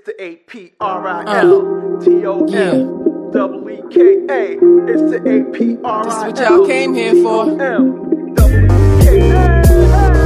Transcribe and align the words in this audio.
It's 0.00 0.06
the 0.06 0.22
A 0.24 0.36
P 0.36 0.72
R 0.80 1.06
I 1.06 1.40
L 1.40 1.52
oh. 1.52 2.00
T 2.00 2.24
O 2.24 2.46
M 2.46 3.30
double 3.32 3.68
E 3.68 3.82
K 3.92 4.00
A. 4.30 4.52
It's 4.88 5.10
the 5.10 5.20
A 5.28 5.44
P 5.52 5.76
R 5.84 6.04
This 6.04 6.14
is 6.14 6.22
what 6.22 6.38
y'all 6.38 6.66
came 6.66 6.94
here 6.94 7.22
for. 7.22 7.50
M 7.60 8.34
double 8.34 8.66
K 9.04 9.30
A. 9.30 9.60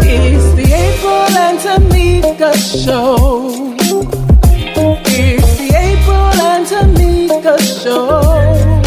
It's 0.05 0.55
the 0.55 0.67
April 0.87 1.27
and 1.43 1.59
Tomeeka 1.59 2.55
show. 2.55 3.75
It's 5.09 5.59
the 5.59 5.69
April 5.75 6.41
and 6.41 6.67
Tomeeka 6.69 7.59
show. 7.83 8.23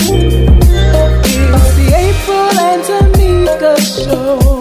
It's 0.07 1.69
the 1.75 1.88
April 1.97 2.59
and 2.59 2.81
Tomeeka 2.83 3.75
show. 4.05 4.56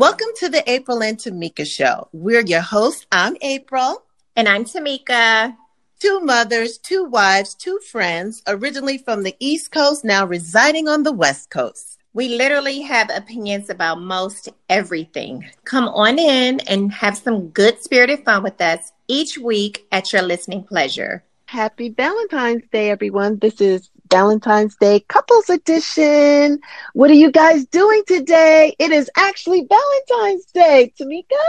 Welcome 0.00 0.28
to 0.36 0.48
the 0.48 0.64
April 0.66 1.02
and 1.02 1.18
Tomeeka 1.18 1.66
Show. 1.66 2.08
We're 2.14 2.40
your 2.40 2.62
hosts. 2.62 3.04
I'm 3.12 3.36
April. 3.42 4.02
And 4.34 4.48
I'm 4.48 4.64
Tomeeka. 4.64 5.54
Two 5.98 6.20
mothers, 6.20 6.78
two 6.78 7.04
wives, 7.04 7.54
two 7.54 7.78
friends, 7.80 8.42
originally 8.46 8.96
from 8.96 9.24
the 9.24 9.36
East 9.40 9.72
Coast, 9.72 10.02
now 10.02 10.24
residing 10.24 10.88
on 10.88 11.02
the 11.02 11.12
West 11.12 11.50
Coast. 11.50 11.98
We 12.14 12.30
literally 12.30 12.80
have 12.80 13.10
opinions 13.10 13.68
about 13.68 14.00
most 14.00 14.48
everything. 14.70 15.46
Come 15.66 15.88
on 15.88 16.18
in 16.18 16.60
and 16.60 16.90
have 16.94 17.18
some 17.18 17.48
good 17.48 17.82
spirited 17.82 18.24
fun 18.24 18.42
with 18.42 18.58
us 18.58 18.92
each 19.06 19.36
week 19.36 19.86
at 19.92 20.14
your 20.14 20.22
listening 20.22 20.62
pleasure. 20.62 21.24
Happy 21.50 21.88
Valentine's 21.90 22.68
Day, 22.70 22.90
everyone. 22.90 23.38
This 23.38 23.60
is 23.60 23.90
Valentine's 24.10 24.76
Day 24.76 25.00
Couples 25.08 25.50
Edition. 25.50 26.60
What 26.94 27.10
are 27.10 27.14
you 27.14 27.30
guys 27.32 27.66
doing 27.66 28.02
today? 28.06 28.74
It 28.78 28.92
is 28.92 29.10
actually 29.16 29.66
Valentine's 29.68 30.46
Day, 30.52 30.92
Tomeeka. 30.98 31.42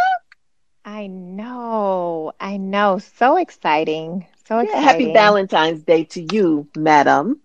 I 0.86 1.08
know. 1.08 2.34
I 2.40 2.58
know. 2.58 2.98
So 3.00 3.38
exciting. 3.38 4.26
So 4.48 4.60
Yeah, 4.60 4.64
exciting. 4.64 4.84
happy 4.84 5.14
Valentine's 5.14 5.84
Day 5.84 6.06
to 6.06 6.22
you, 6.36 6.68
madam. 6.76 7.42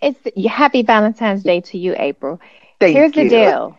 It's 0.00 0.18
happy 0.46 0.82
Valentine's 0.82 1.42
Day 1.42 1.60
to 1.62 1.78
you, 1.78 1.94
April. 1.98 2.40
Thank 2.80 2.94
Here's 2.94 3.16
you. 3.16 3.24
the 3.24 3.28
deal. 3.30 3.78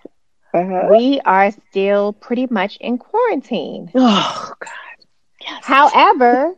Uh-huh. 0.54 0.88
We 0.92 1.20
are 1.26 1.52
still 1.52 2.14
pretty 2.14 2.48
much 2.50 2.78
in 2.78 2.98
quarantine. 2.98 3.92
Oh, 3.96 4.54
God. 4.60 4.70
Yes. 5.42 5.66
However, 5.66 6.56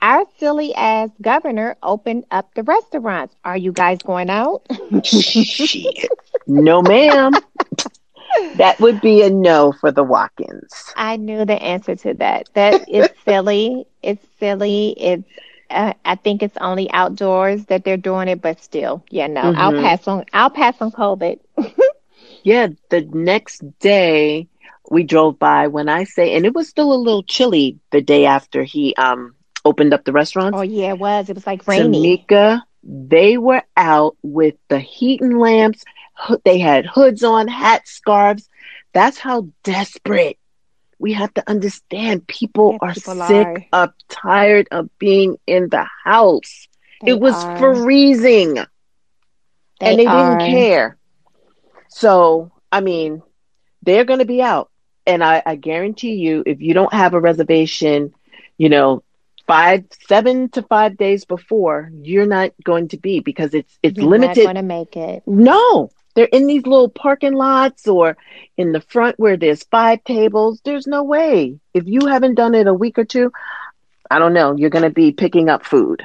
our 0.00 0.24
silly 0.38 0.74
ass 0.74 1.10
governor 1.20 1.76
opened 1.82 2.24
up 2.30 2.54
the 2.54 2.62
restaurants. 2.62 3.34
Are 3.44 3.56
you 3.56 3.72
guys 3.72 4.02
going 4.02 4.30
out? 4.30 4.62
No, 6.46 6.82
ma'am. 6.82 7.40
that 8.54 8.78
would 8.80 9.00
be 9.00 9.22
a 9.22 9.30
no 9.30 9.72
for 9.72 9.90
the 9.92 10.04
walk-ins. 10.04 10.94
I 10.94 11.16
knew 11.16 11.44
the 11.44 11.60
answer 11.62 11.94
to 11.96 12.14
that. 12.14 12.48
That 12.54 12.80
is 12.86 13.08
silly. 13.24 13.86
It's 14.02 14.24
silly. 14.38 14.94
It's. 14.96 15.28
Uh, 15.70 15.92
I 16.04 16.14
think 16.16 16.42
it's 16.42 16.56
only 16.58 16.90
outdoors 16.92 17.66
that 17.66 17.84
they're 17.84 17.96
doing 17.96 18.28
it, 18.28 18.40
but 18.40 18.60
still, 18.60 19.04
yeah, 19.10 19.26
no. 19.28 19.52
I'll 19.54 19.72
Mhm. 19.72 19.74
pass 19.74 20.06
on. 20.08 20.24
I'll 20.32 20.50
pass 20.50 20.80
on 20.80 20.92
COVID. 20.92 21.38
Yeah, 22.44 22.68
the 22.90 23.02
next 23.02 23.62
day 23.80 24.48
we 24.90 25.04
drove 25.04 25.38
by 25.38 25.68
when 25.68 25.88
I 25.88 26.04
say, 26.04 26.34
and 26.34 26.46
it 26.46 26.54
was 26.54 26.68
still 26.68 26.92
a 26.92 26.96
little 26.96 27.24
chilly 27.24 27.80
the 27.92 28.02
day 28.02 28.26
after 28.26 28.64
he 28.64 28.94
um 28.96 29.35
opened 29.66 29.94
up 29.94 30.04
the 30.04 30.12
restaurants. 30.12 30.62
Oh 30.62 30.62
yeah, 30.62 30.90
it 30.90 30.98
was. 30.98 31.28
It 31.30 31.34
was 31.34 31.46
like 31.46 31.66
rainy. 31.66 32.18
Tomeeka, 32.24 32.62
they 32.82 33.36
were 33.38 33.62
out 33.76 34.16
with 34.22 34.54
the 34.68 34.78
heating 34.80 35.38
lamps. 35.38 35.84
They 36.44 36.58
had 36.58 36.86
hoods 36.86 37.22
on, 37.24 37.48
hats, 37.48 37.92
scarves. 37.92 38.48
That's 38.94 39.18
how 39.18 39.48
desperate. 39.64 40.38
We 40.98 41.12
have 41.14 41.34
to 41.34 41.48
understand 41.48 42.26
people 42.26 42.76
Yeah, 42.76 42.80
are 42.80 42.94
people 42.94 43.22
sick 43.24 43.50
are. 43.50 43.66
of 43.72 43.90
tired 44.08 44.68
of 44.70 44.88
being 44.98 45.36
in 45.46 45.68
the 45.70 45.86
house. 46.04 46.68
They 47.00 47.12
it 47.12 47.20
was 47.20 47.44
are. 47.44 47.56
freezing 47.56 48.58
They 49.80 49.84
and 49.84 49.98
they 49.98 50.08
are. 50.08 50.10
didn't 50.10 50.38
care. 50.38 50.96
So, 51.88 52.52
I 52.72 52.80
mean, 52.80 53.22
they're 53.82 54.04
going 54.04 54.20
to 54.20 54.26
be 54.26 54.42
out. 54.42 54.70
And 55.06 55.22
I, 55.22 55.42
I 55.44 55.56
guarantee 55.56 56.14
you, 56.14 56.42
if 56.46 56.60
you 56.60 56.74
don't 56.74 56.92
have 56.92 57.14
a 57.14 57.20
reservation, 57.20 58.12
you 58.58 58.68
know, 58.68 59.02
five, 59.46 59.84
seven 60.08 60.48
to 60.50 60.62
five 60.62 60.96
days 60.96 61.24
before, 61.24 61.90
you're 62.02 62.26
not 62.26 62.52
going 62.64 62.88
to 62.88 62.96
be 62.96 63.20
because 63.20 63.54
it's 63.54 63.78
it's 63.82 63.98
You're 63.98 64.08
limited. 64.08 64.44
Not 64.44 64.54
going 64.54 64.56
to 64.56 64.62
make 64.62 64.96
it. 64.96 65.22
No, 65.26 65.90
they're 66.14 66.24
in 66.24 66.46
these 66.46 66.66
little 66.66 66.88
parking 66.88 67.34
lots 67.34 67.86
or 67.86 68.16
in 68.56 68.72
the 68.72 68.80
front 68.80 69.18
where 69.18 69.36
there's 69.36 69.64
five 69.64 70.02
tables. 70.04 70.60
There's 70.64 70.86
no 70.86 71.04
way. 71.04 71.58
If 71.74 71.86
you 71.86 72.06
haven't 72.06 72.34
done 72.34 72.54
it 72.54 72.66
a 72.66 72.74
week 72.74 72.98
or 72.98 73.04
two, 73.04 73.32
I 74.10 74.18
don't 74.18 74.34
know, 74.34 74.56
you're 74.56 74.70
going 74.70 74.84
to 74.84 74.90
be 74.90 75.12
picking 75.12 75.48
up 75.48 75.64
food 75.64 76.02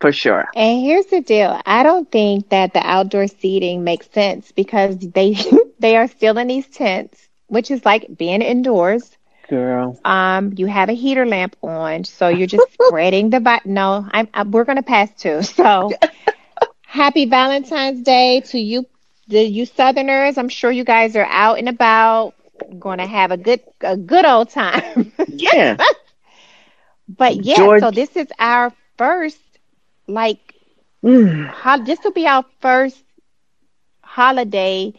for 0.00 0.12
sure. 0.12 0.46
And 0.54 0.80
here's 0.80 1.06
the 1.06 1.20
deal. 1.20 1.60
I 1.66 1.82
don't 1.82 2.10
think 2.10 2.48
that 2.50 2.72
the 2.72 2.84
outdoor 2.84 3.26
seating 3.26 3.84
makes 3.84 4.10
sense 4.10 4.52
because 4.52 4.98
they 4.98 5.36
they 5.78 5.96
are 5.96 6.08
still 6.08 6.38
in 6.38 6.48
these 6.48 6.66
tents, 6.68 7.28
which 7.48 7.70
is 7.70 7.84
like 7.84 8.06
being 8.16 8.42
indoors. 8.42 9.16
Girl. 9.50 10.00
Um, 10.04 10.52
you 10.56 10.66
have 10.66 10.88
a 10.88 10.94
heater 10.94 11.26
lamp 11.26 11.56
on, 11.62 12.04
so 12.04 12.28
you're 12.28 12.46
just 12.46 12.72
spreading 12.74 13.30
the 13.30 13.40
vi- 13.40 13.60
no. 13.64 14.06
I'm, 14.12 14.28
i 14.34 14.42
we're 14.44 14.64
gonna 14.64 14.82
pass 14.82 15.10
too. 15.14 15.42
So, 15.56 15.98
happy 16.86 17.26
Valentine's 17.26 18.02
Day 18.02 18.40
to 18.50 18.58
you, 18.58 18.86
the 19.28 19.42
you 19.42 19.66
Southerners. 19.66 20.38
I'm 20.38 20.48
sure 20.48 20.70
you 20.70 20.84
guys 20.84 21.16
are 21.16 21.26
out 21.26 21.58
and 21.58 21.68
about, 21.68 22.34
going 22.78 22.98
to 22.98 23.06
have 23.06 23.30
a 23.32 23.36
good 23.38 23.60
a 23.80 23.96
good 23.96 24.24
old 24.26 24.50
time. 24.50 25.12
Yeah. 25.28 25.76
but 27.08 27.36
yeah, 27.44 27.68
George- 27.68 27.80
so 27.80 27.90
this 27.90 28.16
is 28.16 28.28
our 28.38 28.72
first 28.96 29.40
like 30.06 30.54
Mm. 31.04 31.50
ho- 31.50 31.82
this 31.84 32.02
will 32.04 32.12
be 32.12 32.26
our 32.26 32.44
first 32.60 33.02
holiday 34.02 34.92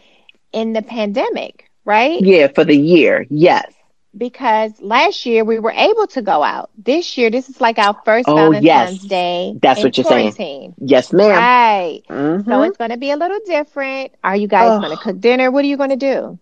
in 0.52 0.74
the 0.74 0.82
pandemic, 0.82 1.70
right? 1.86 2.26
Yeah, 2.26 2.48
for 2.48 2.64
the 2.64 2.76
year. 2.78 3.26
Yes. 3.30 3.74
Because 4.16 4.80
last 4.82 5.26
year 5.26 5.44
we 5.44 5.60
were 5.60 5.72
able 5.72 6.08
to 6.08 6.22
go 6.22 6.44
out. 6.44 6.70
This 6.78 7.18
year, 7.18 7.30
this 7.30 7.50
is 7.50 7.62
like 7.62 7.78
our 7.80 7.96
first 8.06 8.28
Oh, 8.28 8.34
Valentine's 8.34 8.64
yes. 8.64 9.00
Day. 9.04 9.58
That's 9.62 9.84
what 9.84 9.98
you're 9.98 10.06
saying. 10.06 10.76
Yes, 10.78 11.12
ma'am. 11.14 11.30
Right. 11.30 12.02
Mhm. 12.10 12.46
So 12.46 12.62
it's 12.64 12.78
going 12.78 12.92
to 12.92 12.98
be 12.98 13.12
a 13.12 13.16
little 13.18 13.40
different. 13.46 14.14
Are 14.24 14.36
you 14.36 14.48
guys 14.48 14.76
Oh. 14.76 14.80
going 14.80 14.92
to 14.92 14.98
cook 14.98 15.20
dinner? 15.20 15.52
What 15.52 15.64
are 15.64 15.68
you 15.68 15.78
going 15.78 15.90
to 15.90 15.96
do? 15.96 16.40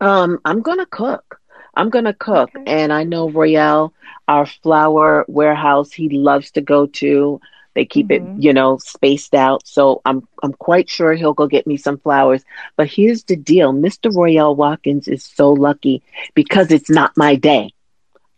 Um, 0.00 0.38
I'm 0.44 0.62
gonna 0.62 0.86
cook. 0.86 1.40
I'm 1.74 1.90
gonna 1.90 2.12
cook, 2.14 2.50
Okay. 2.56 2.64
and 2.66 2.92
I 2.92 3.04
know 3.04 3.28
Royale, 3.30 3.92
our 4.28 4.46
flower 4.46 5.24
warehouse, 5.28 5.92
he 5.92 6.08
loves 6.10 6.50
to 6.52 6.60
go 6.60 6.86
to. 6.86 7.40
They 7.74 7.84
keep 7.84 8.10
Mhm. 8.10 8.12
it, 8.12 8.24
you 8.36 8.52
know, 8.52 8.78
spaced 8.78 9.34
out. 9.34 9.66
So 9.66 10.00
I'm 10.04 10.26
I'm 10.42 10.52
quite 10.52 10.88
sure 10.88 11.12
he'll 11.14 11.32
go 11.34 11.46
get 11.46 11.66
me 11.66 11.76
some 11.76 11.98
flowers. 11.98 12.44
But 12.76 12.88
here's 12.88 13.24
the 13.24 13.36
deal, 13.36 13.72
Mr. 13.72 14.10
Royale 14.10 14.54
Watkins 14.54 15.08
is 15.08 15.24
so 15.24 15.52
lucky 15.52 16.02
because 16.34 16.70
it's 16.70 16.90
not 16.90 17.12
my 17.16 17.36
day. 17.36 17.70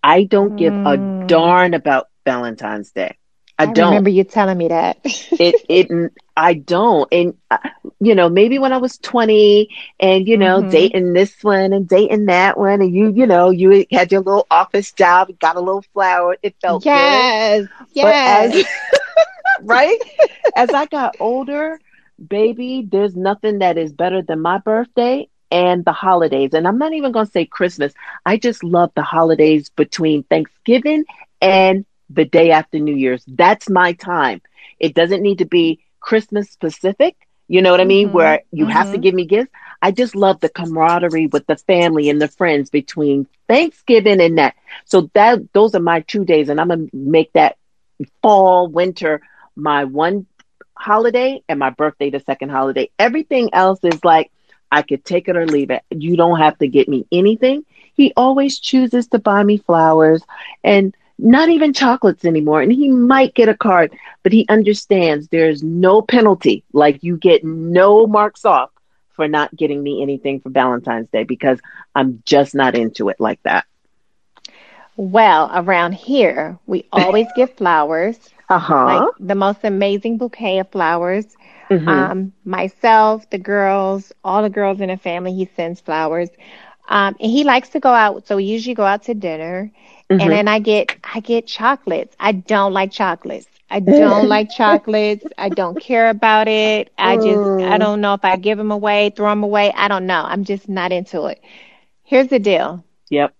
I 0.03 0.25
don't 0.25 0.57
give 0.57 0.77
a 0.85 0.99
Mm. 0.99 1.11
darn 1.27 1.75
about 1.75 2.09
Valentine's 2.25 2.91
Day. 2.93 3.17
I, 3.59 3.67
don't. 3.67 3.85
remember 3.85 4.11
you 4.11 4.25
telling 4.25 4.59
me 4.59 4.69
that. 4.69 4.99
it 5.39 5.57
it 5.69 5.89
I 6.37 6.55
don't 6.55 7.09
and 7.13 7.35
uh, 7.51 7.59
you 8.01 8.15
know 8.15 8.29
maybe 8.29 8.59
when 8.59 8.73
I 8.73 8.79
was 8.79 8.99
20 8.99 9.69
and 10.01 10.27
you 10.29 10.37
know 10.37 10.63
Mhm. 10.63 10.63
dating 10.63 11.13
this 11.13 11.43
one 11.43 11.73
and 11.73 11.89
dating 11.89 12.27
that 12.27 12.59
one 12.59 12.81
and 12.83 12.95
you 12.95 13.13
you 13.15 13.27
know 13.27 13.51
you 13.51 13.85
had 13.93 14.13
your 14.13 14.21
little 14.23 14.47
office 14.51 14.93
job 14.93 15.29
got 15.41 15.57
a 15.57 15.61
little 15.61 15.83
flower 15.93 16.37
it 16.43 16.55
felt 16.61 16.85
yes. 16.85 17.69
but 18.01 18.17
Yes. 18.17 18.25
as 18.25 18.57
right 19.59 19.99
as 20.55 20.73
I 20.73 20.87
got 20.87 21.17
older 21.19 21.81
baby 22.29 22.87
there's 22.91 23.17
nothing 23.17 23.59
that 23.59 23.77
is 23.79 23.93
better 23.93 24.23
than 24.23 24.41
my 24.41 24.59
birthday 24.59 25.29
and 25.51 25.85
the 25.85 25.93
holidays 25.93 26.51
and 26.55 26.67
I'm 26.67 26.79
not 26.79 26.93
even 26.93 27.13
going 27.13 27.27
to 27.27 27.33
say 27.33 27.45
Christmas 27.47 27.93
I 28.25 28.37
just 28.37 28.63
love 28.65 28.91
the 28.95 29.03
holidays 29.03 29.71
between 29.71 30.25
Thanksgiving 30.25 31.05
and 31.41 31.85
the 32.11 32.25
day 32.25 32.51
after 32.51 32.79
New 32.79 32.95
Year's 32.95 33.25
that's 33.27 33.69
my 33.69 33.93
time 33.93 34.41
it 34.79 34.95
doesn't 34.95 35.23
need 35.23 35.39
to 35.39 35.47
be 35.47 35.81
Christmas 36.01 36.51
specific. 36.51 37.17
You 37.49 37.63
know 37.63 37.71
what 37.71 37.81
I 37.81 37.85
mean? 37.85 38.11
Mhm, 38.11 38.13
Where 38.13 38.41
you 38.53 38.67
have 38.67 38.91
to 38.91 38.99
mhm. 38.99 38.99
give 38.99 39.15
me 39.15 39.25
gifts. 39.27 39.51
I 39.83 39.91
just 39.93 40.15
love 40.15 40.41
the 40.41 40.49
camaraderie 40.49 41.27
with 41.29 41.47
the 41.47 41.57
family 41.57 42.09
and 42.09 42.21
the 42.21 42.29
friends 42.29 42.71
between 42.71 43.27
Thanksgiving 43.49 44.21
and 44.21 44.39
that. 44.39 44.55
So 44.85 45.11
that 45.15 45.41
those 45.53 45.75
are 45.75 45.81
my 45.81 46.01
two 46.01 46.25
days, 46.25 46.49
and 46.49 46.61
I'm 46.61 46.69
gonna 46.69 46.87
make 46.93 47.33
that 47.35 47.57
fall, 48.23 48.69
winter 48.69 49.21
my 49.57 49.85
one 49.85 50.27
holiday 50.77 51.43
and 51.49 51.59
my 51.59 51.71
birthday 51.71 52.11
the 52.11 52.21
second 52.21 52.51
holiday. 52.51 52.89
Everything 52.99 53.51
else 53.53 53.81
is 53.85 54.05
like 54.05 54.31
I 54.71 54.83
could 54.83 55.05
take 55.05 55.29
it 55.29 55.37
or 55.37 55.47
leave 55.47 55.71
it. 55.71 55.83
You 55.91 56.17
don't 56.17 56.39
have 56.39 56.59
to 56.59 56.67
get 56.69 56.89
me 56.89 57.07
anything. 57.13 57.65
He 57.95 58.13
always 58.17 58.59
chooses 58.59 59.09
to 59.09 59.19
buy 59.19 59.43
me 59.43 59.59
flowers 59.59 60.23
and 60.63 60.95
not 61.19 61.49
even 61.49 61.73
chocolates 61.73 62.25
anymore. 62.25 62.61
And 62.63 62.73
he 62.73 62.89
might 62.91 63.35
get 63.35 63.49
a 63.49 63.57
card, 63.57 63.93
but 64.23 64.33
he 64.33 64.47
understands 64.49 65.29
there's 65.29 65.63
no 65.63 66.03
penalty. 66.03 66.65
Like 66.73 67.03
you 67.03 67.17
get 67.17 67.45
no 67.45 68.07
marks 68.07 68.45
off 68.45 68.71
for 69.15 69.29
not 69.29 69.55
getting 69.57 69.83
me 69.83 70.03
anything 70.03 70.41
for 70.41 70.51
Valentine's 70.51 71.09
Day 71.11 71.25
because 71.25 71.61
I'm 71.95 72.23
just 72.25 72.55
not 72.55 72.75
into 72.75 73.09
it 73.09 73.17
like 73.21 73.41
that. 73.45 73.65
Well, 74.97 75.51
around 75.55 75.93
here, 75.95 76.59
we 76.67 76.87
always 76.93 77.33
give 77.33 77.53
flowers, 77.55 78.31
Uh 78.49 78.59
huh. 78.59 78.85
like 78.85 79.11
the 79.19 79.35
most 79.35 79.65
amazing 79.65 80.19
bouquet 80.19 80.59
of 80.59 80.71
flowers. 80.71 81.37
Mhm. 81.71 82.13
Um, 82.13 82.33
myself, 82.45 83.29
the 83.31 83.39
girls, 83.39 84.13
all 84.25 84.43
the 84.43 84.51
girls 84.51 84.81
in 84.81 84.89
the 84.89 84.97
family, 84.97 85.33
he 85.35 85.47
sends 85.47 85.81
flowers. 85.81 86.31
Um, 86.89 87.17
and 87.21 87.31
he 87.31 87.45
likes 87.45 87.71
to 87.71 87.81
go 87.81 87.91
out, 87.93 88.27
so 88.27 88.37
we 88.37 88.45
usually 88.45 88.75
go 88.75 88.85
out 88.85 89.03
to 89.05 89.15
dinner. 89.15 89.71
Mhm. 90.11 90.19
And 90.19 90.33
then 90.33 90.49
I 90.49 90.59
get 90.61 90.91
I 91.03 91.21
get 91.21 91.47
chocolates. 91.47 92.15
I 92.21 92.33
don't 92.33 92.73
like 92.73 92.93
chocolates. 92.93 93.49
I 93.71 93.81
don't 93.95 94.27
like 94.29 94.51
chocolates. 94.51 95.25
I 95.39 95.49
don't 95.51 95.79
care 95.79 96.09
about 96.11 96.49
it. 96.49 96.93
I 96.99 97.17
just 97.17 97.43
I 97.63 97.79
Mm. 97.79 97.79
don't 97.79 98.01
know 98.01 98.15
if 98.15 98.25
I 98.25 98.37
give 98.37 98.59
them 98.59 98.71
away, 98.71 99.11
throw 99.15 99.29
them 99.31 99.43
away. 99.45 99.73
I 99.75 99.89
don't 99.89 100.07
know. 100.07 100.23
I'm 100.25 100.45
just 100.45 100.69
not 100.69 100.93
into 100.93 101.27
it. 101.27 101.41
Here's 102.03 102.29
the 102.29 102.39
deal. 102.39 102.85
Yep. 103.11 103.35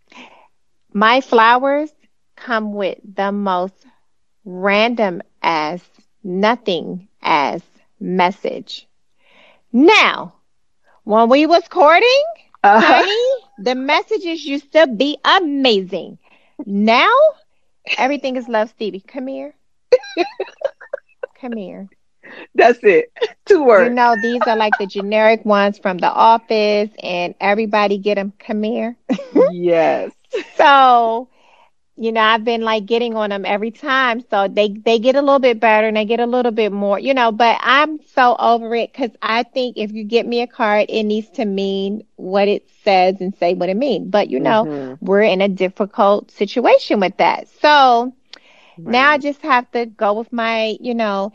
My 0.95 1.21
flowers 1.21 1.93
come 2.37 2.73
with 2.73 2.99
the 3.17 3.33
most 3.33 3.87
random 4.45 5.23
as 5.43 5.83
nothing 6.23 7.09
as 7.23 7.63
message. 8.01 8.87
Now, 9.73 10.35
when 11.05 11.29
we 11.29 11.47
was 11.47 11.67
courting, 11.69 12.25
Uh-huh. 12.63 13.03
honey, 13.03 13.34
the 13.57 13.75
messages 13.75 14.45
used 14.45 14.73
to 14.73 14.87
be 14.87 15.19
amazing. 15.25 16.19
Now, 16.65 17.11
everything 17.97 18.37
is 18.37 18.49
love, 18.49 18.71
Stevie. 18.71 19.01
Come 19.01 19.27
here. 19.29 19.55
Come 21.35 21.57
here. 21.57 21.91
That's 22.55 22.79
it. 22.83 23.13
Two 23.47 23.65
You 23.77 23.89
words. 23.89 23.91
know, 23.91 24.17
these 24.17 24.47
are 24.47 24.57
like 24.57 24.79
the 24.79 24.87
generic 24.87 25.45
ones 25.45 25.79
from 25.79 25.99
the 25.99 26.11
office, 26.11 26.91
and 27.03 27.35
everybody 27.41 27.99
get 27.99 28.15
them. 28.17 28.33
Come 28.39 28.63
here. 28.63 28.97
yes. 29.47 30.13
So, 30.57 31.29
you 31.97 32.13
know, 32.13 32.21
I've 32.21 32.45
been 32.45 32.63
like 32.63 32.87
getting 32.87 33.15
on 33.17 33.31
them 33.31 33.45
every 33.45 33.71
time. 33.71 34.21
So 34.31 34.49
they 34.49 34.69
they 34.69 34.99
get 34.99 35.15
a 35.17 35.21
little 35.21 35.39
bit 35.39 35.61
better 35.61 35.87
and 35.87 35.97
they 35.97 36.05
get 36.05 36.21
a 36.21 36.27
little 36.27 36.53
bit 36.53 36.73
more, 36.73 36.99
you 36.99 37.15
know, 37.15 37.31
but 37.33 37.59
I'm 37.61 38.01
so 38.03 38.37
over 38.39 38.75
it 38.75 38.93
because 38.93 39.11
I 39.23 39.43
think 39.43 39.77
if 39.77 39.93
you 39.93 40.05
get 40.05 40.27
me 40.27 40.41
a 40.43 40.47
card, 40.47 40.87
it 40.89 41.05
needs 41.05 41.31
to 41.31 41.45
mean 41.45 42.05
what 42.17 42.49
it 42.49 42.69
says 42.85 43.21
and 43.21 43.35
say 43.37 43.55
what 43.55 43.69
it 43.69 43.77
means. 43.77 44.09
But 44.09 44.29
you 44.31 44.41
know, 44.41 44.69
Mhm. 44.69 44.99
we're 45.01 45.23
in 45.23 45.41
a 45.41 45.49
difficult 45.49 46.31
situation 46.31 47.01
with 47.01 47.17
that. 47.19 47.49
So 47.49 48.13
now 48.85 49.11
I 49.11 49.19
just 49.19 49.43
have 49.43 49.71
to 49.73 49.87
go 49.87 50.15
with 50.15 50.33
my, 50.33 50.77
you 50.81 50.95
know, 50.95 51.33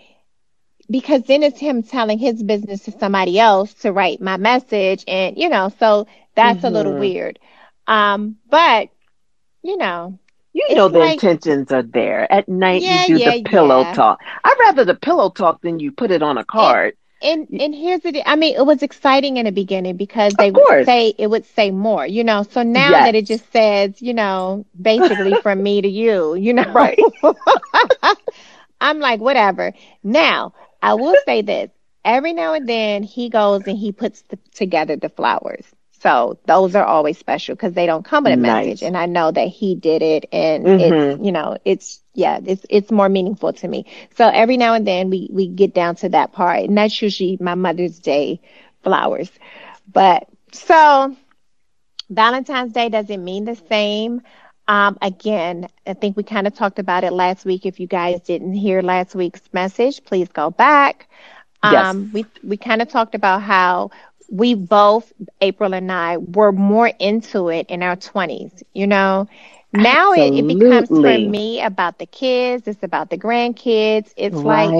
because 0.89 1.23
then 1.23 1.43
it's 1.43 1.59
him 1.59 1.83
telling 1.83 2.17
his 2.19 2.41
business 2.43 2.83
to 2.83 2.91
somebody 2.91 3.39
else 3.39 3.73
to 3.75 3.91
write 3.91 4.21
my 4.21 4.37
message 4.37 5.03
and 5.07 5.37
you 5.37 5.49
know, 5.49 5.69
so 5.79 6.07
that's 6.35 6.63
a 6.63 6.69
little 6.69 6.93
Mhm. 6.93 6.95
weird. 6.95 7.39
Um, 7.87 8.37
but 8.49 8.89
you 9.63 9.77
know, 9.77 10.19
You 10.67 10.75
know 10.75 10.89
the 10.89 10.99
like- 10.99 11.13
intentions 11.13 11.71
are 11.71 11.83
there. 11.83 12.31
At 12.31 12.47
night 12.49 12.83
Yeah, 12.83 13.05
you 13.05 13.07
do 13.07 13.17
yeah, 13.17 13.31
the 13.31 13.41
pillow 13.43 13.81
yeah. 13.81 13.93
talk. 13.93 14.19
I'd 14.43 14.57
rather 14.59 14.85
the 14.85 14.95
pillow 14.95 15.29
talk 15.29 15.61
than 15.61 15.79
you 15.79 15.91
put 15.91 16.11
it 16.11 16.21
on 16.21 16.37
a 16.37 16.43
card. 16.45 16.95
and 17.21 17.47
and 17.59 17.73
here's 17.73 18.01
the 18.01 18.21
I 18.27 18.35
mean, 18.35 18.55
it 18.55 18.65
was 18.65 18.81
exciting 18.83 19.37
in 19.37 19.45
the 19.45 19.51
beginning 19.51 19.97
because 19.97 20.35
they 20.35 20.51
would 20.51 20.67
say 20.85 21.13
it 21.17 21.27
would 21.27 21.45
say 21.45 21.71
more, 21.71 22.05
you 22.05 22.23
know. 22.23 22.43
So 22.43 22.63
now 22.63 22.95
Yes. 22.95 23.03
that 23.03 23.15
it 23.15 23.25
just 23.25 23.51
says, 23.51 24.01
you 24.01 24.13
know, 24.13 24.65
basically 24.79 25.35
from 25.43 25.61
me 25.63 25.81
to 25.81 25.87
you, 25.87 26.35
you 26.35 26.53
know. 26.53 26.65
Right. 26.73 26.99
I'm 28.81 28.99
like, 28.99 29.19
whatever. 29.19 29.73
Now, 30.03 30.53
I 30.81 30.93
will 30.95 31.17
say 31.25 31.41
this. 31.41 31.69
Every 32.03 32.33
now 32.33 32.53
and 32.53 32.67
then 32.67 33.03
he 33.03 33.29
goes 33.29 33.67
and 33.67 33.77
he 33.77 33.91
puts 33.91 34.21
the, 34.23 34.37
together 34.53 34.95
the 34.95 35.09
flowers. 35.09 35.65
So 35.99 36.37
those 36.45 36.75
are 36.75 36.85
always 36.85 37.17
special 37.17 37.55
because 37.55 37.73
they 37.73 37.85
don't 37.85 38.03
come 38.05 38.23
with 38.23 38.33
a 38.33 38.37
Nice. 38.37 38.37
message. 38.37 38.81
And 38.83 38.97
I 38.97 39.05
know 39.05 39.31
that 39.31 39.47
he 39.47 39.75
did 39.75 40.01
it 40.01 40.25
and 40.31 40.69
Mhm. 40.69 40.77
it's, 40.77 41.15
you 41.19 41.31
know, 41.31 41.57
it's, 41.65 42.01
yeah, 42.13 42.39
it's, 42.43 42.65
it's 42.69 42.91
more 42.91 43.09
meaningful 43.09 43.53
to 43.53 43.67
me. 43.67 43.85
So 44.15 44.27
every 44.27 44.57
now 44.57 44.73
and 44.73 44.85
then 44.87 45.09
we, 45.09 45.29
we 45.31 45.47
get 45.47 45.73
down 45.73 45.95
to 45.97 46.09
that 46.09 46.31
part 46.33 46.59
and 46.61 46.77
that's 46.77 47.01
usually 47.01 47.37
my 47.39 47.55
Mother's 47.55 47.99
Day 47.99 48.41
flowers. 48.83 49.29
But 49.91 50.27
so 50.51 51.15
Valentine's 52.09 52.73
Day 52.73 52.89
doesn't 52.89 53.23
mean 53.23 53.45
the 53.45 53.55
same. 53.55 54.21
Um, 54.67 54.97
again, 55.01 55.67
I 55.85 55.93
think 55.93 56.15
we 56.17 56.23
kind 56.23 56.47
of 56.47 56.53
talked 56.53 56.79
about 56.79 57.03
it 57.03 57.11
last 57.11 57.45
week. 57.45 57.65
If 57.65 57.79
you 57.79 57.87
guys 57.87 58.21
didn't 58.21 58.53
hear 58.53 58.81
last 58.81 59.15
week's 59.15 59.41
message, 59.53 60.03
please 60.03 60.29
go 60.29 60.49
back. 60.51 61.07
Um, 61.63 62.09
Yes. 62.09 62.13
we 62.13 62.27
we 62.43 62.57
kind 62.57 62.81
of 62.81 62.89
talked 62.89 63.15
about 63.15 63.41
how 63.41 63.91
we 64.31 64.53
both, 64.55 65.11
April 65.41 65.73
and 65.73 65.91
I, 65.91 66.17
were 66.17 66.51
more 66.51 66.91
into 66.99 67.49
it 67.49 67.67
in 67.69 67.83
our 67.83 67.95
twenties. 67.95 68.63
You 68.73 68.87
know, 68.87 69.27
now 69.73 70.13
it, 70.13 70.33
it 70.35 70.47
becomes 70.47 70.97
for 70.99 71.17
me 71.17 71.61
about 71.61 71.99
the 71.99 72.05
kids. 72.05 72.67
It's 72.67 72.83
about 72.83 73.09
the 73.09 73.17
grandkids. 73.17 74.13
It's 74.17 74.43
like. 74.43 74.77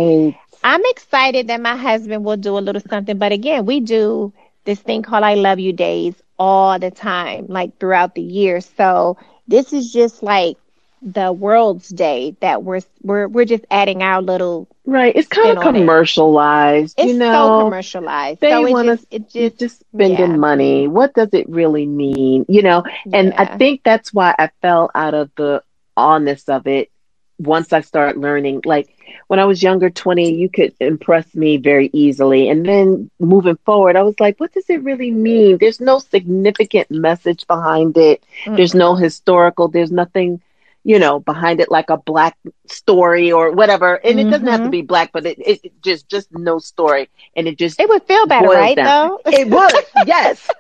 I'm 0.64 0.82
excited 0.86 1.48
that 1.48 1.62
my 1.62 1.76
husband 1.76 2.24
will 2.26 2.38
do 2.38 2.58
a 2.58 2.60
little 2.60 2.82
something, 2.82 3.18
but 3.18 3.32
again, 3.32 3.66
we 3.66 3.80
do 3.80 4.34
this 4.66 4.80
thing 4.80 5.02
called 5.04 5.24
I 5.24 5.36
love 5.36 5.60
you 5.60 5.72
days 5.74 6.22
all 6.38 6.80
the 6.80 6.92
time, 6.92 7.46
like 7.48 7.78
throughout 7.80 8.16
the 8.16 8.22
year. 8.22 8.60
So 8.62 9.18
this 9.48 9.74
is 9.74 9.92
just 9.92 10.22
like 10.24 10.58
the 11.02 11.32
world's 11.32 11.90
day 11.90 12.36
that 12.42 12.64
we're 12.64 12.82
we're 13.04 13.28
we're 13.28 13.46
just 13.46 13.66
adding 13.72 14.02
our 14.04 14.22
little 14.22 14.68
Right. 14.86 15.16
It's 15.16 15.28
kind 15.28 15.56
of 15.58 15.66
on 15.66 15.76
it. 15.76 15.80
commercialized. 15.80 16.96
it's 16.98 17.12
you 17.14 17.18
know, 17.20 17.32
so 17.32 17.64
commercialized. 17.66 18.42
they 18.42 18.50
so 18.50 18.66
it 18.66 18.72
wanna- 18.72 18.98
just 18.98 19.32
just 19.32 19.60
just 19.60 19.80
spending 19.82 20.32
yeah. 20.32 20.38
money. 20.38 20.88
What 20.88 21.14
does 21.14 21.30
it 21.34 21.48
really 21.50 21.86
mean? 21.86 22.46
You 22.50 22.64
know, 22.64 22.84
and 23.14 23.34
I 23.34 23.58
think 23.58 23.82
that's 23.84 24.14
why 24.14 24.34
I 24.38 24.50
fell 24.62 24.90
out 24.96 25.14
of 25.14 25.30
the 25.36 25.64
honest 25.96 26.50
of 26.50 26.66
it 26.68 26.90
once 27.38 27.72
I 27.72 27.82
started 27.82 28.20
learning. 28.20 28.62
Like 28.66 28.90
when 29.28 29.40
I 29.40 29.46
was 29.46 29.62
younger, 29.64 29.90
20, 29.90 30.34
you 30.34 30.50
could 30.50 30.74
impress 30.80 31.34
me 31.36 31.58
very 31.58 31.90
easily. 31.94 32.50
And 32.50 32.66
then 32.66 33.10
moving 33.20 33.58
forward, 33.66 33.96
I 33.96 34.02
was 34.04 34.20
like, 34.20 34.40
what 34.40 34.54
does 34.54 34.70
it 34.70 34.84
really 34.84 35.12
mean? 35.12 35.58
There's 35.60 35.80
no 35.80 36.00
significant 36.00 36.90
message 36.92 37.46
behind 37.48 37.96
it. 37.98 38.24
There's 38.46 38.74
no 38.76 38.96
historical, 38.96 39.68
there's 39.68 39.92
nothing, 39.92 40.42
you 40.84 41.00
know, 41.00 41.20
behind 41.20 41.60
it 41.60 41.72
like 41.72 41.90
a 41.90 41.98
black 41.98 42.38
story 42.68 43.32
or 43.32 43.52
whatever. 43.52 43.96
And 43.96 44.20
it 44.20 44.30
doesn't 44.30 44.48
have 44.48 44.64
to 44.64 44.70
Mhm. 44.70 44.78
be 44.78 44.82
black, 44.82 45.12
but 45.14 45.26
it, 45.26 45.38
it 45.40 45.72
just 45.84 46.10
just 46.10 46.30
no 46.32 46.60
story. 46.60 47.10
And 47.36 47.48
it 47.48 47.58
just 47.58 47.80
it 47.80 47.90
would 47.90 48.04
feel 48.04 48.28
better, 48.28 48.52
right? 48.52 48.76
down. 48.76 48.94
Though 49.02 49.20
it 49.30 49.48
would, 49.50 49.86
yes. 49.94 50.52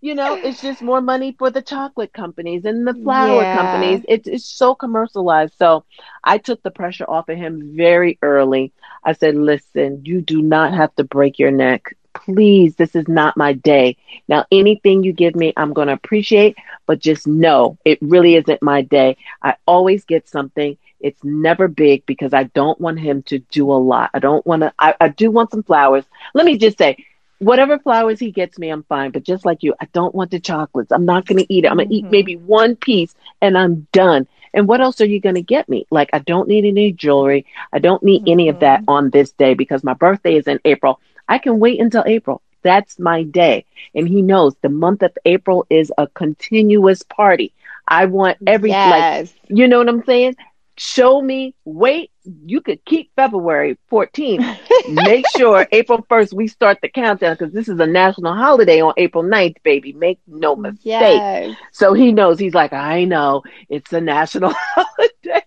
You 0.00 0.14
know, 0.14 0.38
it's 0.42 0.60
just 0.60 0.82
more 0.82 1.00
money 1.00 1.34
for 1.38 1.50
the 1.50 1.62
chocolate 1.62 2.12
companies 2.12 2.64
and 2.64 2.86
the 2.86 2.94
flower 3.02 3.44
Yeah. 3.44 3.46
companies. 3.46 4.04
It's 4.08 4.28
it's 4.28 4.46
so 4.46 4.74
commercialized. 4.74 5.54
So 5.58 5.84
I 6.24 6.38
took 6.38 6.62
the 6.62 6.70
pressure 6.70 7.04
off 7.08 7.28
of 7.28 7.36
him 7.36 7.72
very 7.76 8.18
early. 8.22 8.72
I 9.04 9.12
said, 9.12 9.34
listen, 9.36 10.02
you 10.04 10.20
do 10.20 10.42
not 10.42 10.74
have 10.74 10.94
to 10.96 11.04
break 11.04 11.38
your 11.38 11.50
neck. 11.50 11.96
Please, 12.14 12.76
this 12.76 12.94
is 12.94 13.08
not 13.08 13.36
my 13.36 13.52
day. 13.52 13.96
Now, 14.28 14.44
anything 14.50 15.02
you 15.02 15.12
give 15.12 15.34
me, 15.34 15.52
I'm 15.56 15.72
going 15.72 15.88
to 15.88 15.94
appreciate, 15.94 16.56
but 16.86 16.98
just 17.00 17.26
know 17.26 17.78
it 17.84 17.98
really 18.02 18.36
isn't 18.36 18.62
my 18.62 18.82
day. 18.82 19.16
I 19.42 19.54
always 19.66 20.04
get 20.04 20.28
something. 20.28 20.76
It's 21.00 21.22
never 21.24 21.68
big 21.68 22.04
because 22.06 22.32
I 22.34 22.44
don't 22.44 22.80
want 22.80 23.00
him 23.00 23.22
to 23.24 23.38
do 23.50 23.70
a 23.70 23.74
lot. 23.74 24.10
I 24.14 24.18
don't 24.18 24.44
want 24.46 24.62
to, 24.62 24.72
I, 24.78 24.94
I 25.00 25.08
do 25.08 25.30
want 25.30 25.50
some 25.50 25.62
flowers. 25.62 26.04
Let 26.34 26.46
me 26.46 26.58
just 26.58 26.78
say, 26.78 26.96
whatever 27.38 27.78
flowers 27.78 28.18
he 28.18 28.30
gets 28.30 28.58
me, 28.58 28.68
I'm 28.70 28.84
fine. 28.84 29.10
But 29.10 29.24
just 29.24 29.44
like 29.44 29.62
you, 29.62 29.74
I 29.80 29.86
don't 29.92 30.14
want 30.14 30.30
the 30.30 30.40
chocolates. 30.40 30.92
I'm 30.92 31.04
not 31.06 31.26
going 31.26 31.38
to 31.38 31.52
eat 31.52 31.64
it. 31.64 31.68
I'm 31.70 31.76
going 31.76 31.88
to 31.88 31.94
eat 31.94 32.06
Mhm. 32.06 32.10
maybe 32.10 32.36
one 32.36 32.76
piece 32.76 33.14
and 33.40 33.56
I'm 33.56 33.86
done. 33.92 34.26
And 34.54 34.68
what 34.68 34.80
else 34.80 35.00
are 35.00 35.06
you 35.06 35.20
going 35.20 35.34
to 35.36 35.42
get 35.42 35.68
me? 35.68 35.86
Like, 35.90 36.10
I 36.12 36.18
don't 36.18 36.48
need 36.48 36.64
any 36.64 36.92
jewelry. 36.92 37.46
I 37.72 37.78
don't 37.78 38.02
need 38.02 38.22
any 38.26 38.48
of 38.48 38.58
that 38.60 38.82
on 38.86 39.10
this 39.10 39.32
day 39.32 39.54
because 39.54 39.82
my 39.82 39.94
birthday 39.94 40.36
is 40.36 40.46
in 40.46 40.60
April. 40.64 41.00
I 41.32 41.38
can 41.38 41.58
wait 41.58 41.80
until 41.80 42.04
April. 42.06 42.42
That's 42.62 42.98
my 42.98 43.22
day. 43.24 43.64
And 43.94 44.06
he 44.08 44.20
knows 44.22 44.54
the 44.62 44.68
month 44.68 45.02
of 45.02 45.12
April 45.24 45.66
is 45.70 45.90
a 45.98 46.06
continuous 46.06 47.02
party. 47.02 47.52
I 47.88 48.04
want 48.06 48.38
every, 48.46 48.70
like, 48.70 49.28
you 49.48 49.66
know 49.68 49.78
what 49.78 49.88
I'm 49.88 50.04
saying? 50.04 50.36
Show 50.76 51.20
me, 51.20 51.54
wait, 51.64 52.10
you 52.44 52.60
could 52.60 52.84
keep 52.84 53.10
February 53.16 53.78
14th. 53.90 54.44
Make 54.88 55.26
sure 55.36 55.66
April 55.72 56.00
1st 56.10 56.32
we 56.34 56.46
start 56.48 56.78
the 56.82 56.88
countdown 56.88 57.34
because 57.34 57.52
this 57.52 57.68
is 57.68 57.78
a 57.80 57.86
national 57.86 58.34
holiday 58.34 58.80
on 58.80 58.94
April 58.96 59.24
9th, 59.24 59.56
baby. 59.62 59.92
Make 59.92 60.18
no 60.26 60.54
mistake. 60.56 60.82
yes. 60.84 61.56
So 61.72 61.92
he 61.94 62.12
knows, 62.12 62.38
he's 62.38 62.54
like, 62.54 62.72
I 62.72 63.04
know 63.04 63.42
it's 63.68 63.92
a 63.92 64.00
national 64.00 64.52
holiday. 64.74 65.42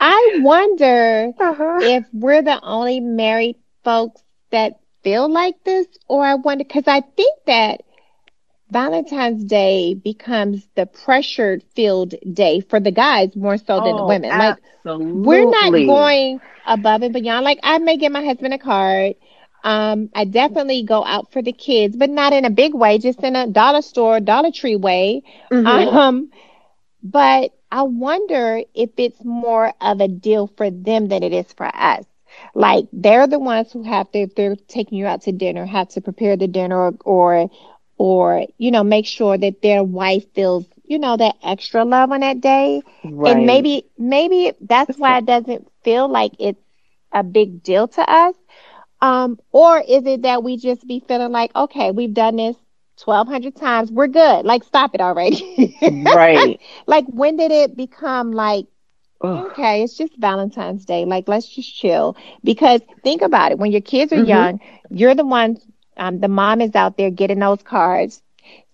I 0.00 0.38
wonder 0.40 1.32
Uh-huh. 1.38 1.78
if 1.82 2.04
we're 2.12 2.42
the 2.42 2.60
only 2.62 3.00
married 3.00 3.56
folks 3.84 4.22
that 4.50 4.78
feel 5.02 5.30
like 5.30 5.62
this, 5.64 5.86
or 6.08 6.24
I 6.24 6.34
wonder 6.34 6.64
because 6.64 6.86
I 6.86 7.00
think 7.00 7.38
that 7.46 7.82
Valentine's 8.70 9.44
Day 9.44 9.94
becomes 9.94 10.68
the 10.74 10.86
pressured 10.86 11.62
filled 11.74 12.14
day 12.32 12.60
for 12.60 12.80
the 12.80 12.90
guys 12.92 13.36
more 13.36 13.56
so 13.58 13.80
than 13.80 13.96
the 13.96 14.02
Oh, 14.02 14.04
women. 14.04 14.36
Like 14.36 14.58
we're 15.12 15.46
not 15.46 15.84
going 15.84 16.40
above 16.66 17.02
and 17.02 17.12
beyond. 17.12 17.44
Like 17.44 17.60
I 17.62 17.78
may 17.78 17.96
get 17.96 18.12
my 18.12 18.24
husband 18.24 18.54
a 18.54 18.58
card. 18.58 19.14
Um, 19.64 20.10
I 20.14 20.24
definitely 20.24 20.82
go 20.82 21.04
out 21.04 21.32
for 21.32 21.42
the 21.42 21.52
kids, 21.52 21.96
but 21.96 22.10
not 22.10 22.32
in 22.32 22.44
a 22.44 22.50
big 22.50 22.74
way, 22.74 22.98
just 22.98 23.22
in 23.22 23.36
a 23.36 23.46
dollar 23.46 23.82
store, 23.82 24.20
Dollar 24.20 24.50
Tree 24.52 24.76
way. 24.76 25.22
Mhm. 25.50 25.92
Um, 25.92 26.30
but 27.02 27.52
I 27.70 27.82
wonder 27.82 28.62
if 28.74 28.90
it's 28.98 29.24
more 29.24 29.72
of 29.80 30.00
a 30.00 30.08
deal 30.08 30.48
for 30.48 30.70
them 30.70 31.08
than 31.08 31.22
it 31.22 31.32
is 31.32 31.52
for 31.52 31.66
us. 31.66 32.04
Like 32.54 32.86
they're 32.92 33.26
the 33.26 33.38
ones 33.38 33.72
who 33.72 33.82
have 33.82 34.10
to, 34.12 34.18
if 34.20 34.34
they're 34.34 34.56
taking 34.56 34.98
you 34.98 35.06
out 35.06 35.22
to 35.22 35.32
dinner, 35.32 35.64
have 35.66 35.88
to 35.90 36.00
prepare 36.00 36.36
the 36.36 36.48
dinner 36.48 36.90
or, 37.04 37.50
or, 37.96 38.46
you 38.58 38.70
know, 38.70 38.84
make 38.84 39.06
sure 39.06 39.36
that 39.36 39.62
their 39.62 39.82
wife 39.82 40.24
feels, 40.34 40.66
you 40.84 40.98
know, 40.98 41.16
that 41.16 41.36
extra 41.42 41.84
love 41.84 42.12
on 42.12 42.20
that 42.20 42.40
day. 42.40 42.82
right. 43.04 43.36
And 43.36 43.46
maybe, 43.46 43.86
maybe 43.98 44.52
that's 44.60 44.96
why 44.98 45.18
it 45.18 45.26
doesn't 45.26 45.68
feel 45.84 46.08
like 46.08 46.32
it's 46.38 46.60
a 47.12 47.22
big 47.22 47.62
deal 47.62 47.88
to 47.88 48.10
us. 48.10 48.34
Um, 49.00 49.38
or 49.52 49.78
is 49.80 50.06
it 50.06 50.22
that 50.22 50.42
we 50.42 50.56
just 50.56 50.86
be 50.86 51.00
feeling 51.06 51.32
like, 51.32 51.54
okay, 51.54 51.90
we've 51.92 52.14
done 52.14 52.36
this 52.36 52.56
1200 53.04 53.56
times. 53.56 53.90
We're 53.90 54.08
good. 54.08 54.44
Like, 54.44 54.64
stop 54.64 54.94
it 54.94 55.00
already. 55.00 55.76
right. 55.82 56.60
like, 56.86 57.06
when 57.06 57.36
did 57.36 57.52
it 57.52 57.76
become 57.76 58.32
like, 58.32 58.66
Ugh. 59.22 59.50
okay, 59.50 59.82
it's 59.82 59.96
just 59.96 60.16
Valentine's 60.18 60.84
Day. 60.84 61.04
Like, 61.04 61.28
let's 61.28 61.48
just 61.48 61.74
chill. 61.74 62.16
Because 62.44 62.80
think 63.02 63.22
about 63.22 63.52
it. 63.52 63.58
When 63.58 63.72
your 63.72 63.80
kids 63.80 64.12
are 64.12 64.16
Mhm. 64.16 64.34
young, 64.34 64.60
you're 64.88 65.14
the 65.14 65.24
ones, 65.24 65.64
um, 65.96 66.20
the 66.20 66.28
mom 66.28 66.60
is 66.60 66.74
out 66.74 66.96
there 66.96 67.10
getting 67.10 67.38
those 67.40 67.62
cards, 67.62 68.22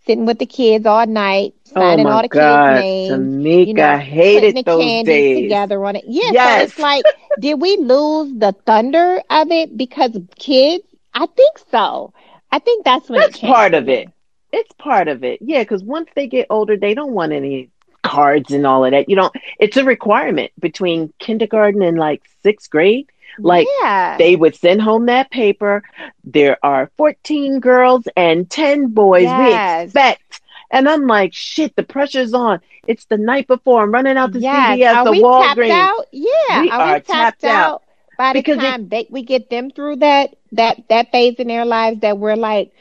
sitting 0.06 0.26
with 0.26 0.38
the 0.38 0.46
kids 0.46 0.86
all 0.86 1.06
night, 1.06 1.54
Oh 1.74 1.96
signing 1.96 1.98
my 1.98 2.10
all 2.10 2.22
the 2.22 2.28
God, 2.28 2.28
kids' 2.28 2.68
names. 2.68 3.30
Tomeeka, 3.42 3.62
you 3.62 3.74
know, 3.74 3.94
I 3.94 3.98
hated 3.98 4.32
putting 4.32 4.54
the 4.54 4.64
those 4.64 5.00
candies 5.02 5.26
days. 5.26 5.32
together 5.32 5.84
on 5.84 5.96
it. 5.96 6.04
Yeah, 6.06 6.32
so 6.42 6.54
Yes. 6.54 6.62
it's 6.62 6.78
like, 6.78 7.06
did 7.38 7.60
we 7.60 7.76
lose 7.76 8.32
the 8.38 8.54
thunder 8.66 9.22
of 9.30 9.50
it 9.50 9.76
because 9.76 10.14
of 10.16 10.28
kids? 10.38 10.84
I 11.14 11.26
think 11.26 11.58
so. 11.70 12.12
I 12.50 12.58
think 12.58 12.84
that's 12.84 13.08
when 13.08 13.22
That's 13.22 13.38
part 13.38 13.74
of 13.74 13.88
it. 13.88 14.10
It's 14.52 14.72
part 14.74 15.08
of 15.08 15.24
it. 15.24 15.40
Yeah, 15.42 15.62
because 15.62 15.82
once 15.82 16.08
they 16.14 16.26
get 16.28 16.46
older, 16.50 16.76
they 16.76 16.94
don't 16.94 17.12
want 17.12 17.32
any 17.32 17.70
cards 18.04 18.52
and 18.52 18.66
all 18.66 18.84
of 18.84 18.92
that. 18.92 19.08
You 19.08 19.16
don't. 19.16 19.34
It's 19.58 19.76
a 19.76 19.84
requirement 19.84 20.52
between 20.60 21.12
kindergarten 21.18 21.82
and 21.82 21.98
like 21.98 22.22
sixth 22.42 22.70
grade. 22.70 23.10
Like 23.38 23.66
yeah. 23.80 24.16
they 24.16 24.36
would 24.36 24.54
send 24.54 24.80
home 24.80 25.06
that 25.06 25.30
paper. 25.30 25.82
There 26.22 26.56
are 26.64 26.90
14 26.96 27.58
girls 27.58 28.04
and 28.16 28.48
10 28.48 28.88
boys. 28.88 29.24
Yes. 29.24 29.80
We 29.80 29.84
expect. 29.86 30.40
And 30.70 30.88
I'm 30.88 31.06
like, 31.08 31.34
shit, 31.34 31.74
the 31.74 31.82
pressure's 31.82 32.32
on. 32.32 32.60
It's 32.86 33.06
the 33.06 33.18
night 33.18 33.48
before. 33.48 33.82
I'm 33.82 33.92
running 33.92 34.16
out 34.16 34.32
to 34.34 34.40
yes. 34.40 34.78
CVS 34.78 34.94
Are 34.94 35.08
or 35.08 35.10
we 35.10 35.20
tapped 35.20 35.60
out? 35.60 36.06
Yeah. 36.12 36.60
We 36.62 36.70
are, 36.70 36.80
are 36.80 36.94
we 36.94 37.00
tapped, 37.00 37.06
tapped 37.06 37.44
out? 37.44 37.72
out. 37.72 37.82
by 38.16 38.32
the 38.32 38.38
Because 38.38 38.58
it- 38.58 38.62
time 38.62 38.88
they, 38.88 39.08
we 39.10 39.22
get 39.22 39.50
them 39.50 39.70
through 39.70 39.96
that 39.96 40.36
that 40.52 40.84
that 40.88 41.10
phase 41.10 41.34
in 41.38 41.48
their 41.48 41.64
lives 41.64 42.00
that 42.00 42.18
we're 42.18 42.36
like 42.36 42.72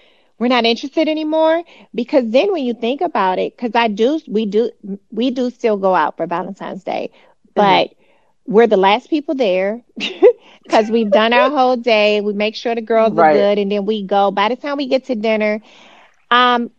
we're 0.43 0.49
not 0.49 0.65
interested 0.65 1.09
anymore? 1.09 1.63
Because 1.95 2.31
then 2.31 2.51
when 2.53 2.63
you 2.65 2.73
think 2.73 3.01
about 3.01 3.39
it 3.39 3.55
because 3.57 3.75
i 3.75 3.87
do 3.87 4.19
we 4.27 4.45
do 4.45 4.71
we 5.11 5.31
do 5.31 5.49
still 5.51 5.77
go 5.77 5.95
out 5.95 6.17
for 6.17 6.27
valentine's 6.27 6.83
day 6.83 7.11
but 7.55 7.91
we're 8.47 8.67
the 8.67 8.77
last 8.77 9.09
people 9.09 9.35
there 9.35 9.83
because 10.63 10.89
we've 10.91 11.11
done 11.11 11.33
our 11.33 11.49
whole 11.49 11.77
day. 11.77 12.21
We 12.21 12.33
make 12.33 12.55
sure 12.55 12.75
the 12.75 12.81
girls 12.81 13.17
Right. 13.17 13.19
are 13.19 13.23
good 13.23 13.57
and 13.59 13.71
then 13.71 13.85
we 13.85 14.03
go. 14.03 14.31
By 14.31 14.49
the 14.49 14.55
time 14.57 14.77
we 14.77 14.87
get 14.87 15.05
to 15.05 15.15
dinner 15.15 15.61
um 16.31 16.71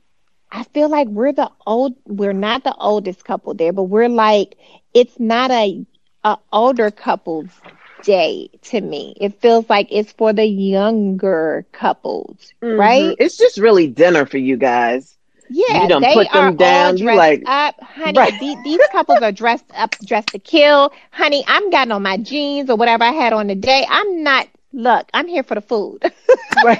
i 0.52 0.62
feel 0.64 0.88
like 0.88 1.08
we're 1.08 1.32
the 1.32 1.50
old 1.66 1.94
we're 2.06 2.32
not 2.32 2.64
the 2.64 2.74
oldest 2.76 3.24
couple 3.24 3.54
there 3.54 3.72
but 3.72 3.84
we're 3.84 4.08
like 4.08 4.56
it's 4.94 5.18
not 5.20 5.50
a, 5.50 5.86
a 6.24 6.38
older 6.52 6.90
couple's 6.90 7.62
day 8.04 8.48
to 8.62 8.80
me 8.80 9.14
it 9.20 9.40
feels 9.40 9.68
like 9.68 9.88
it's 9.90 10.12
for 10.12 10.32
the 10.32 10.44
younger 10.44 11.66
couples 11.72 12.52
Mhm. 12.62 12.78
right 12.78 13.16
It's 13.18 13.36
just 13.36 13.58
really 13.58 13.86
dinner 13.88 14.26
for 14.26 14.38
you 14.38 14.56
guys. 14.56 15.16
yeah, 15.50 15.82
You 15.82 15.88
don't 15.88 16.04
put 16.04 16.32
them 16.32 16.56
down, 16.56 16.96
you 16.96 17.14
like- 17.14 17.42
up, 17.46 17.74
honey. 17.80 18.18
Right. 18.18 18.38
the- 18.40 18.56
these 18.64 18.80
couples 18.92 19.20
are 19.20 19.32
dressed 19.32 19.66
up, 19.76 19.94
dressed 20.04 20.28
to 20.28 20.38
kill, 20.38 20.92
honey. 21.10 21.44
I'm 21.46 21.70
got 21.70 21.90
on 21.90 22.02
my 22.02 22.16
jeans 22.16 22.70
or 22.70 22.76
whatever 22.76 23.04
I 23.04 23.12
had 23.12 23.32
on 23.32 23.46
the 23.48 23.54
day. 23.54 23.86
I'm 23.88 24.22
not. 24.22 24.48
Look, 24.72 25.08
I'm 25.14 25.28
here 25.28 25.42
for 25.42 25.54
the 25.54 25.60
food. 25.60 26.00
Right. 26.64 26.78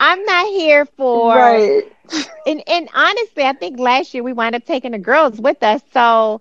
I'm 0.00 0.22
not 0.24 0.46
here 0.48 0.84
for. 0.96 1.34
right. 1.34 1.82
And 2.46 2.62
and 2.66 2.88
honestly, 2.94 3.44
I 3.44 3.52
think 3.54 3.78
last 3.78 4.12
year 4.12 4.22
we 4.22 4.32
wound 4.32 4.54
up 4.54 4.64
taking 4.66 4.92
the 4.92 4.98
girls 4.98 5.40
with 5.40 5.62
us, 5.62 5.80
so 5.92 6.40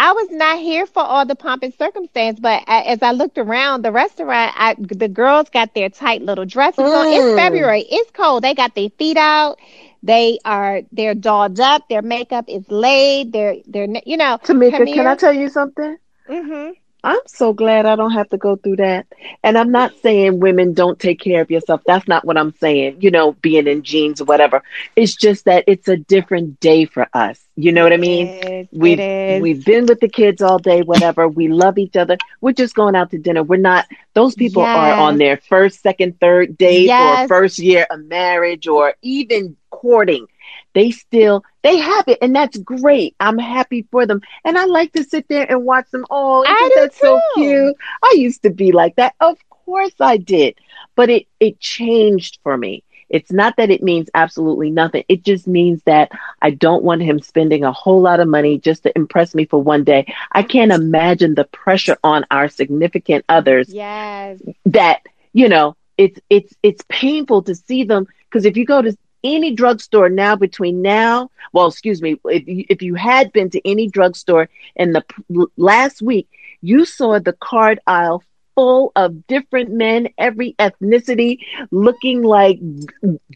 I 0.00 0.12
was 0.12 0.30
not 0.30 0.58
here 0.58 0.86
for 0.86 1.02
all 1.02 1.26
the 1.26 1.36
pomp 1.36 1.62
and 1.62 1.74
circumstance. 1.74 2.40
But 2.40 2.64
as 2.66 3.02
I 3.02 3.12
looked 3.12 3.38
around 3.38 3.82
the 3.82 3.92
restaurant, 3.92 4.54
I, 4.56 4.74
the 4.78 5.08
girls 5.08 5.50
got 5.50 5.74
their 5.74 5.90
tight 5.90 6.22
little 6.22 6.46
dresses 6.46 6.92
on. 6.94 7.08
It's 7.10 7.28
Mm. 7.28 7.36
February. 7.36 7.82
It's 7.90 8.10
cold. 8.12 8.44
They 8.44 8.54
got 8.54 8.74
their 8.74 8.90
feet 8.90 9.18
out. 9.18 9.58
They 10.02 10.38
are 10.44 10.82
they're 10.92 11.14
dolled 11.14 11.60
up. 11.60 11.88
Their 11.88 12.02
makeup 12.02 12.46
is 12.48 12.64
laid. 12.70 13.32
They're 13.32 13.56
they're 13.66 13.88
you 14.06 14.16
know. 14.16 14.38
Tomeeka, 14.44 14.72
come 14.78 14.86
can 14.86 15.06
I 15.06 15.16
tell 15.16 15.32
you 15.34 15.48
something? 15.48 15.96
Mhm. 16.28 16.74
I'm 17.02 17.20
so 17.26 17.52
glad 17.52 17.86
I 17.86 17.96
don't 17.96 18.12
have 18.12 18.28
to 18.30 18.36
go 18.38 18.56
through 18.56 18.76
that. 18.76 19.06
And 19.42 19.56
I'm 19.56 19.70
not 19.70 19.92
saying 20.02 20.40
women 20.40 20.74
don't 20.74 20.98
take 20.98 21.20
care 21.20 21.40
of 21.40 21.50
yourself. 21.50 21.82
That's 21.86 22.06
not 22.06 22.24
what 22.24 22.36
I'm 22.36 22.54
saying, 22.56 22.98
you 23.00 23.10
know, 23.10 23.32
being 23.32 23.66
in 23.66 23.82
jeans 23.82 24.20
or 24.20 24.24
whatever. 24.24 24.62
It's 24.96 25.14
just 25.14 25.46
that 25.46 25.64
it's 25.66 25.88
a 25.88 25.96
different 25.96 26.60
day 26.60 26.84
for 26.84 27.08
us. 27.14 27.40
You 27.56 27.72
know 27.72 27.82
what 27.82 27.92
I 27.92 27.98
mean? 27.98 28.26
It. 28.26 28.68
We've, 28.72 29.42
we've 29.42 29.64
been 29.64 29.86
with 29.86 30.00
the 30.00 30.08
kids 30.08 30.40
all 30.40 30.58
day, 30.58 30.82
whatever. 30.82 31.28
we 31.28 31.48
love 31.48 31.78
each 31.78 31.96
other. 31.96 32.16
We're 32.40 32.52
just 32.52 32.74
going 32.74 32.94
out 32.94 33.10
to 33.10 33.18
dinner. 33.18 33.42
We're 33.42 33.56
not, 33.58 33.86
those 34.14 34.34
people 34.34 34.62
are 34.62 34.92
on 34.92 35.18
their 35.18 35.36
first, 35.36 35.82
second, 35.82 36.20
third 36.20 36.56
date 36.56 36.86
Yes. 36.86 37.24
or 37.24 37.28
first 37.28 37.58
year 37.58 37.86
of 37.90 38.04
marriage 38.04 38.66
or 38.66 38.94
even 39.02 39.56
courting. 39.70 40.26
They 40.74 40.90
still, 40.90 41.44
they 41.62 41.78
have 41.78 42.08
it 42.08 42.18
and 42.22 42.34
that's 42.34 42.58
great. 42.58 43.16
I'm 43.20 43.38
happy 43.38 43.86
for 43.90 44.06
them. 44.06 44.20
And 44.44 44.56
I 44.56 44.64
like 44.64 44.92
to 44.92 45.04
sit 45.04 45.28
there 45.28 45.50
and 45.50 45.64
watch 45.64 45.90
them. 45.90 46.06
Oh, 46.10 46.44
I 46.46 46.70
isn't 46.76 46.92
do 46.92 46.98
so 46.98 47.20
too. 47.34 47.40
cute? 47.40 47.76
I 48.02 48.14
used 48.16 48.42
to 48.42 48.50
be 48.50 48.72
like 48.72 48.96
that. 48.96 49.14
Of 49.20 49.38
course 49.48 49.94
I 50.00 50.16
did. 50.16 50.58
But 50.94 51.10
it, 51.10 51.26
it 51.38 51.60
changed 51.60 52.38
for 52.42 52.56
me. 52.56 52.84
It's 53.10 53.32
not 53.32 53.56
that 53.56 53.70
it 53.70 53.82
means 53.82 54.08
absolutely 54.14 54.70
nothing. 54.70 55.04
It 55.08 55.24
just 55.24 55.48
means 55.48 55.82
that 55.84 56.12
I 56.40 56.50
don't 56.50 56.84
want 56.84 57.02
him 57.02 57.18
spending 57.18 57.64
a 57.64 57.72
whole 57.72 58.00
lot 58.00 58.20
of 58.20 58.28
money 58.28 58.58
just 58.58 58.84
to 58.84 58.96
impress 58.96 59.34
me 59.34 59.46
for 59.46 59.60
one 59.60 59.82
day. 59.82 60.14
I 60.30 60.44
can't 60.44 60.70
imagine 60.70 61.34
the 61.34 61.44
pressure 61.44 61.98
on 62.04 62.24
our 62.30 62.48
significant 62.48 63.24
others 63.28 63.68
yes. 63.68 64.40
that, 64.66 65.02
you 65.32 65.48
know, 65.48 65.76
it's 65.98 66.20
it's 66.30 66.54
it's 66.62 66.84
painful 66.88 67.42
to 67.42 67.54
see 67.54 67.84
them 67.84 68.06
because 68.24 68.46
if 68.46 68.56
you 68.56 68.64
go 68.64 68.80
to 68.80 68.96
any 69.22 69.54
drugstore 69.54 70.08
now 70.08 70.36
between 70.36 70.82
now, 70.82 71.30
well, 71.52 71.66
excuse 71.66 72.00
me, 72.02 72.18
if 72.24 72.46
you, 72.46 72.64
if 72.68 72.82
you 72.82 72.94
had 72.94 73.32
been 73.32 73.50
to 73.50 73.68
any 73.68 73.88
drugstore 73.88 74.48
in 74.76 74.92
the 74.92 75.02
p- 75.02 75.44
last 75.56 76.02
week, 76.02 76.28
you 76.62 76.84
saw 76.84 77.18
the 77.18 77.32
card 77.32 77.80
aisle 77.86 78.22
full 78.54 78.92
of 78.96 79.26
different 79.26 79.70
men, 79.70 80.08
every 80.18 80.54
ethnicity, 80.58 81.38
looking 81.70 82.22
like 82.22 82.58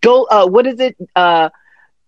go. 0.00 0.24
Uh, 0.24 0.46
what 0.46 0.66
is 0.66 0.80
it? 0.80 0.96
Uh, 1.14 1.50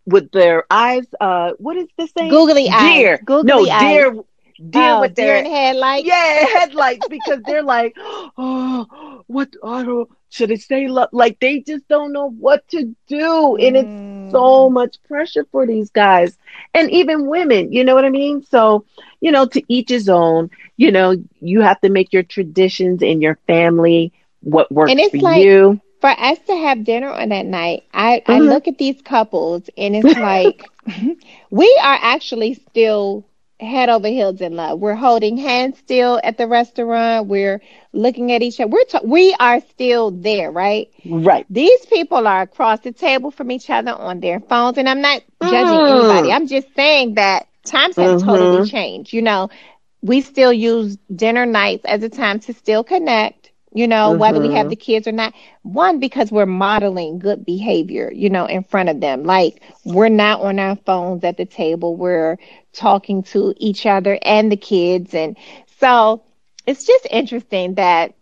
with 0.06 0.30
their 0.30 0.64
eyes. 0.70 1.04
Uh, 1.20 1.52
what 1.58 1.76
is 1.76 1.88
this 1.98 2.12
saying? 2.16 2.30
Googly 2.30 2.68
eyes. 2.68 2.92
Deer. 2.92 3.20
Googly 3.24 3.48
no, 3.48 3.68
eyes. 3.68 3.80
deer. 3.80 4.14
Deer 4.70 4.96
oh, 4.96 4.98
with 4.98 5.14
deer 5.14 5.36
their 5.36 5.36
in 5.36 5.44
headlights. 5.44 6.08
yeah, 6.08 6.44
headlights 6.54 7.06
because 7.06 7.42
they're 7.44 7.62
like, 7.62 7.94
oh, 8.36 9.22
what? 9.26 9.48
I 9.64 9.84
don't. 9.84 10.08
Should 10.30 10.50
it 10.50 10.60
say 10.62 10.88
love? 10.88 11.08
Like 11.12 11.38
they 11.40 11.60
just 11.60 11.86
don't 11.88 12.12
know 12.12 12.30
what 12.30 12.66
to 12.68 12.94
do, 13.06 13.56
and 13.56 13.76
it's 13.76 13.94
Mm. 13.94 14.30
so 14.30 14.68
much 14.70 14.96
pressure 15.04 15.46
for 15.50 15.66
these 15.66 15.90
guys, 15.90 16.36
and 16.74 16.90
even 16.90 17.26
women. 17.26 17.72
You 17.72 17.84
know 17.84 17.94
what 17.94 18.04
I 18.04 18.10
mean? 18.10 18.42
So, 18.42 18.84
you 19.20 19.30
know, 19.32 19.46
to 19.46 19.62
each 19.68 19.90
his 19.90 20.08
own. 20.08 20.50
You 20.76 20.90
know, 20.92 21.16
you 21.40 21.60
have 21.60 21.80
to 21.80 21.88
make 21.90 22.12
your 22.12 22.22
traditions 22.22 23.02
in 23.02 23.20
your 23.20 23.38
family 23.46 24.12
what 24.40 24.70
works 24.70 24.92
And 24.92 25.00
it's 25.00 25.10
for 25.10 25.18
like- 25.20 25.40
you. 25.40 25.80
for 26.00 26.10
us 26.10 26.38
to 26.46 26.54
have 26.56 26.84
dinner 26.84 27.10
on 27.10 27.28
that 27.30 27.46
night, 27.46 27.84
I, 27.92 28.22
I 28.26 28.38
Mhm. 28.38 28.40
look 28.40 28.68
at 28.68 28.78
these 28.78 29.00
couples 29.02 29.68
and 29.76 29.94
it's 29.96 30.14
like 30.16 30.70
we 31.50 31.80
are 31.82 31.98
actually 32.00 32.54
still 32.54 33.24
head 33.60 33.88
over 33.88 34.08
heels 34.08 34.40
in 34.40 34.56
love. 34.56 34.78
We're 34.80 34.94
holding 34.94 35.36
hands 35.36 35.78
still 35.78 36.20
at 36.22 36.36
the 36.38 36.46
restaurant. 36.46 37.26
We're 37.28 37.60
looking 37.92 38.32
at 38.32 38.42
each 38.42 38.60
other. 38.60 38.70
We're 38.70 38.84
ta- 38.84 39.00
we 39.04 39.34
are 39.38 39.60
still 39.60 40.10
there, 40.10 40.50
right? 40.50 40.88
Right. 41.04 41.46
These 41.48 41.86
people 41.86 42.26
are 42.26 42.42
across 42.42 42.80
the 42.80 42.92
table 42.92 43.30
from 43.30 43.50
each 43.50 43.70
other 43.70 43.92
on 43.92 44.20
their 44.20 44.40
phones, 44.40 44.78
and 44.78 44.88
I'm 44.88 45.00
not 45.00 45.22
judging 45.42 45.82
Mm. 45.82 45.86
anybody. 45.86 46.32
I'm 46.32 46.46
just 46.46 46.74
saying 46.74 47.14
that 47.14 47.46
times 47.64 47.98
have 47.98 48.14
Mhm. 48.14 48.18
totally 48.18 48.60
changed. 48.60 49.12
You 49.12 49.22
know, 49.22 49.48
we 50.02 50.20
still 50.20 50.52
use 50.52 50.96
dinner 51.14 51.46
nights 51.46 51.84
as 51.84 52.02
a 52.02 52.08
time 52.08 52.40
to 52.40 52.52
still 52.52 52.84
connect. 52.84 53.45
You 53.76 53.86
know, 53.86 54.12
whether 54.12 54.40
we 54.40 54.54
have 54.54 54.66
Mhm. 54.66 54.70
the 54.70 54.76
kids 54.76 55.06
or 55.06 55.12
not. 55.12 55.34
One, 55.62 55.98
because 56.00 56.32
we're 56.32 56.46
modeling 56.46 57.18
good 57.18 57.44
behavior, 57.44 58.10
you 58.12 58.30
know, 58.30 58.46
in 58.46 58.62
front 58.64 58.88
of 58.88 59.00
them. 59.00 59.24
Like 59.24 59.60
we're 59.84 60.08
not 60.08 60.40
on 60.40 60.58
our 60.58 60.76
phones 60.76 61.22
at 61.24 61.36
the 61.36 61.44
table. 61.44 61.94
We're 61.94 62.38
talking 62.72 63.22
to 63.24 63.54
each 63.58 63.84
other 63.84 64.18
and 64.22 64.50
the 64.50 64.56
kids. 64.56 65.14
And 65.14 65.36
so 65.78 66.22
it's 66.66 66.84
just 66.84 67.06
interesting 67.10 67.74
that 67.74 68.14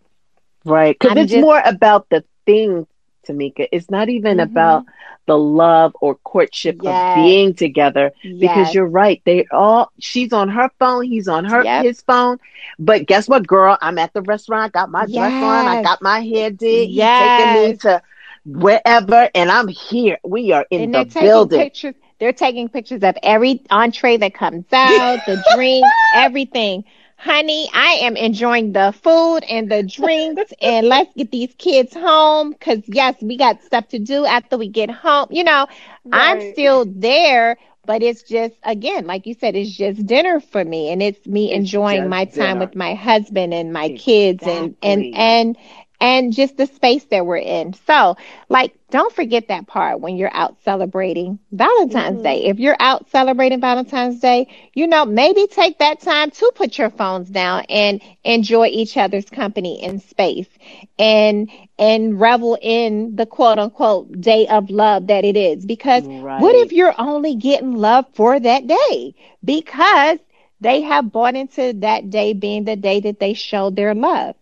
Right. 0.65 0.97
Because 0.99 1.17
it's 1.17 1.31
just- 1.31 1.41
more 1.41 1.61
about 1.63 2.09
the 2.09 2.23
thing, 2.45 2.87
Tomeeka. 3.25 3.67
It's 3.71 3.89
not 3.89 4.09
even 4.09 4.39
Mhm. 4.39 4.39
about 4.39 4.85
the 5.27 5.37
love 5.37 5.93
or 6.01 6.15
courtship 6.15 6.77
Yes. 6.81 6.85
of 6.85 7.01
being 7.13 7.53
together. 7.55 8.11
Because 8.39 8.73
you're 8.73 8.87
right. 8.87 9.21
They 9.25 9.45
all 9.51 9.91
she's 9.99 10.33
on 10.33 10.49
her 10.49 10.69
phone, 10.79 11.03
he's 11.05 11.27
on 11.27 11.45
her 11.45 11.65
Yep. 11.65 11.77
his 11.77 12.01
phone. 12.01 12.37
But 12.79 13.05
guess 13.07 13.27
what, 13.27 13.47
girl? 13.47 13.77
I'm 13.81 13.97
at 13.97 14.13
the 14.13 14.21
restaurant, 14.21 14.73
got 14.73 14.91
my 14.91 15.05
dress 15.07 15.35
on, 15.41 15.67
I 15.67 15.77
got 15.77 16.01
my 16.01 16.19
hair 16.21 16.49
did, 16.51 16.89
he's 16.89 17.11
taking 17.11 17.51
me 17.51 17.75
to 17.81 18.01
wherever, 18.45 19.29
and 19.35 19.49
I'm 19.51 19.67
here. 19.67 20.17
We 20.23 20.51
are 20.51 20.65
in 20.69 20.89
and 20.89 20.93
the 20.93 21.05
building. 21.19 21.59
pictures. 21.59 21.95
They're 22.19 22.33
taking 22.33 22.69
pictures 22.69 23.03
of 23.03 23.17
every 23.23 23.61
entree 23.69 24.17
that 24.17 24.33
comes 24.33 24.65
out, 24.71 25.25
the 25.25 25.37
drink, 25.37 25.95
everything. 26.11 26.83
Honey, 27.25 27.69
I 27.73 27.99
am 28.03 28.15
enjoying 28.17 28.73
the 28.73 28.93
food 28.93 29.39
and 29.49 29.69
the 29.71 29.83
drinks, 29.83 30.53
and 30.61 30.87
let's 30.87 31.13
get 31.15 31.31
these 31.31 31.53
kids 31.57 31.93
home 31.93 32.51
because 32.51 32.83
yes, 32.87 33.15
we 33.21 33.37
got 33.37 33.61
stuff 33.63 33.87
to 33.89 33.99
do 33.99 34.25
after 34.25 34.57
we 34.57 34.69
get 34.69 34.89
home. 34.91 35.27
You 35.31 35.43
know, 35.43 35.67
I'm 36.11 36.41
still 36.41 36.85
there, 36.85 37.57
but 37.85 38.03
it's 38.03 38.23
just 38.23 38.55
again, 38.63 39.07
like 39.07 39.25
you 39.27 39.33
said, 39.33 39.55
it's 39.55 39.75
just 39.75 40.05
dinner 40.05 40.39
for 40.39 40.63
me, 40.63 40.89
and 40.91 41.01
it's 41.01 41.27
me 41.27 41.51
It's 41.51 41.73
enjoying 41.73 42.07
my 42.09 42.25
time 42.25 42.59
dinner. 42.59 42.59
with 42.59 42.75
my 42.75 42.95
husband 42.95 43.53
and 43.53 43.73
my 43.73 43.89
kids, 43.89 44.47
and 44.47 44.75
and 44.81 45.07
and 45.13 45.57
and 45.99 46.33
just 46.33 46.57
the 46.57 46.65
space 46.65 47.05
that 47.05 47.25
we're 47.25 47.37
in. 47.37 47.73
So, 47.73 48.15
like, 48.49 48.73
don't 48.89 49.13
forget 49.13 49.47
that 49.47 49.67
part 49.67 49.99
when 49.99 50.15
you're 50.17 50.33
out 50.33 50.57
celebrating 50.63 51.39
Valentine's 51.51 52.21
Mhm. 52.21 52.21
Day. 52.21 52.45
If 52.45 52.59
you're 52.59 52.77
out 52.79 53.09
celebrating 53.09 53.59
Valentine's 53.61 54.19
Day, 54.19 54.47
you 54.73 54.87
know, 54.87 55.05
maybe 55.05 55.47
take 55.47 55.79
that 55.79 56.01
time 56.01 56.31
to 56.31 56.51
put 56.55 56.77
your 56.77 56.89
phones 56.89 57.29
down 57.29 57.63
and 57.69 58.01
enjoy 58.23 58.67
each 58.67 58.97
other's 58.97 59.29
company 59.29 59.81
and 59.83 60.01
space 60.01 60.49
and 60.97 61.49
and 61.77 62.19
revel 62.19 62.57
in 62.61 63.15
the 63.15 63.25
quote 63.25 63.59
unquote 63.59 64.19
day 64.21 64.47
of 64.47 64.69
love 64.69 65.07
that 65.07 65.25
it 65.25 65.35
is. 65.37 65.65
Because 65.65 66.07
Right. 66.07 66.35
what 66.35 66.55
if 66.65 66.71
you're 66.71 66.93
only 66.97 67.35
getting 67.35 67.73
love 67.75 68.05
for 68.13 68.39
that 68.39 68.67
day? 68.67 69.13
Because 69.43 70.19
they 70.59 70.81
have 70.81 71.11
bought 71.11 71.35
into 71.35 71.73
that 71.79 72.09
day 72.09 72.33
being 72.33 72.63
the 72.65 72.75
day 72.75 72.99
that 73.01 73.19
they 73.19 73.33
show 73.33 73.69
their 73.69 73.93
love. 73.93 74.35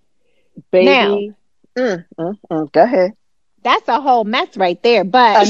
baby? 0.72 1.36
Mm, 1.78 2.06
mm, 2.20 2.34
mm. 2.52 2.72
Go 2.72 2.84
ahead. 2.84 3.12
That's 3.64 3.88
a 3.88 4.00
whole 4.02 4.24
mess 4.24 4.58
right 4.58 4.82
there. 4.84 5.04
But 5.04 5.50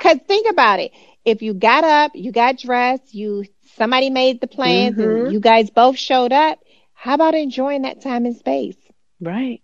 because 0.00 0.18
think 0.26 0.48
about 0.50 0.80
it. 0.80 0.92
If 1.24 1.42
you 1.42 1.54
got 1.54 1.84
up, 1.84 2.12
you 2.14 2.32
got 2.32 2.58
dressed, 2.58 3.14
you 3.14 3.44
somebody 3.76 4.10
made 4.10 4.40
the 4.40 4.46
plans, 4.46 4.98
Mhm. 4.98 5.00
and 5.00 5.30
you 5.30 5.40
guys 5.40 5.70
both 5.70 5.96
showed 5.98 6.32
up. 6.32 6.58
How 6.94 7.14
about 7.14 7.34
enjoying 7.34 7.82
that 7.82 8.00
time 8.00 8.24
and 8.26 8.36
space? 8.36 8.76
Right. 9.20 9.62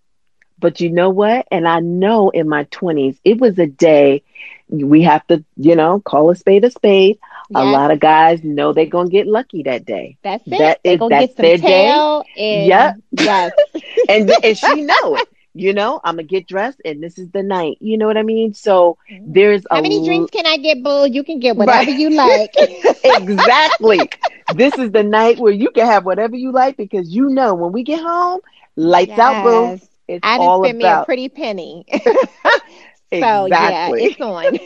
But 0.59 0.79
you 0.81 0.89
know 0.91 1.09
what? 1.09 1.47
And 1.51 1.67
I 1.67 1.79
know 1.79 2.29
in 2.29 2.47
my 2.47 2.63
20s, 2.65 3.19
it 3.23 3.39
was 3.39 3.57
a 3.59 3.67
day 3.67 4.23
we 4.69 5.03
have 5.03 5.25
to, 5.27 5.43
you 5.55 5.75
know, 5.75 5.99
call 5.99 6.29
a 6.29 6.35
spade 6.35 6.63
a 6.65 6.71
spade. 6.71 7.19
A 7.53 7.65
lot 7.65 7.91
of 7.91 7.99
guys 7.99 8.43
know 8.43 8.73
they're 8.73 8.85
going 8.85 9.07
to 9.07 9.11
get 9.11 9.27
lucky 9.27 9.63
that 9.63 9.85
day. 9.85 10.17
that's 10.23 10.45
it. 10.51 10.77
that 10.83 10.99
gonna 10.99 11.09
that's 11.09 11.33
their 11.35 11.57
day. 11.57 12.01
and 12.37 12.65
Yep. 12.65 12.95
yes. 13.11 13.53
And, 14.07 14.31
and 14.43 14.57
she 14.57 14.81
know 14.81 15.15
it. 15.15 15.27
You 15.53 15.73
know, 15.73 15.99
I'm 16.03 16.15
going 16.15 16.27
to 16.27 16.31
get 16.31 16.47
dressed 16.47 16.81
and 16.85 17.01
this 17.03 17.17
is 17.17 17.29
the 17.31 17.43
night. 17.43 17.77
You 17.79 17.97
know 17.97 18.07
what 18.07 18.17
I 18.17 18.23
mean? 18.23 18.53
So 18.53 18.97
mm-hmm. 19.09 19.33
there's 19.33 19.65
How 19.71 19.79
many 19.81 19.99
l- 19.99 20.03
drinks 20.03 20.31
can 20.31 20.45
I 20.45 20.57
get, 20.57 20.83
boo? 20.83 21.07
You 21.09 21.23
can 21.23 21.39
get 21.39 21.55
whatever 21.57 21.89
Right. 21.89 21.91
you 21.91 22.09
like. 22.09 22.53
exactly. 23.03 24.09
this 24.55 24.77
is 24.77 24.91
the 24.91 25.03
night 25.03 25.39
where 25.39 25.53
you 25.53 25.71
can 25.71 25.85
have 25.85 26.05
whatever 26.05 26.35
you 26.35 26.51
like 26.51 26.77
because 26.77 27.09
you 27.09 27.29
know 27.29 27.53
when 27.55 27.71
we 27.71 27.83
get 27.83 28.01
home, 28.01 28.41
lights 28.75 29.17
out, 29.17 29.41
boo. 29.41 29.71
Yes. 29.71 29.89
It's 30.07 30.23
I 30.23 30.37
all 30.37 30.63
didn't 30.63 30.63
spend 30.63 30.77
me 30.77 30.89
a 30.89 30.97
pretty 30.97 31.29
penny. 31.29 31.85
so 33.21 33.45
yeah, 33.45 33.89
it's 33.93 34.19
on. 34.21 34.57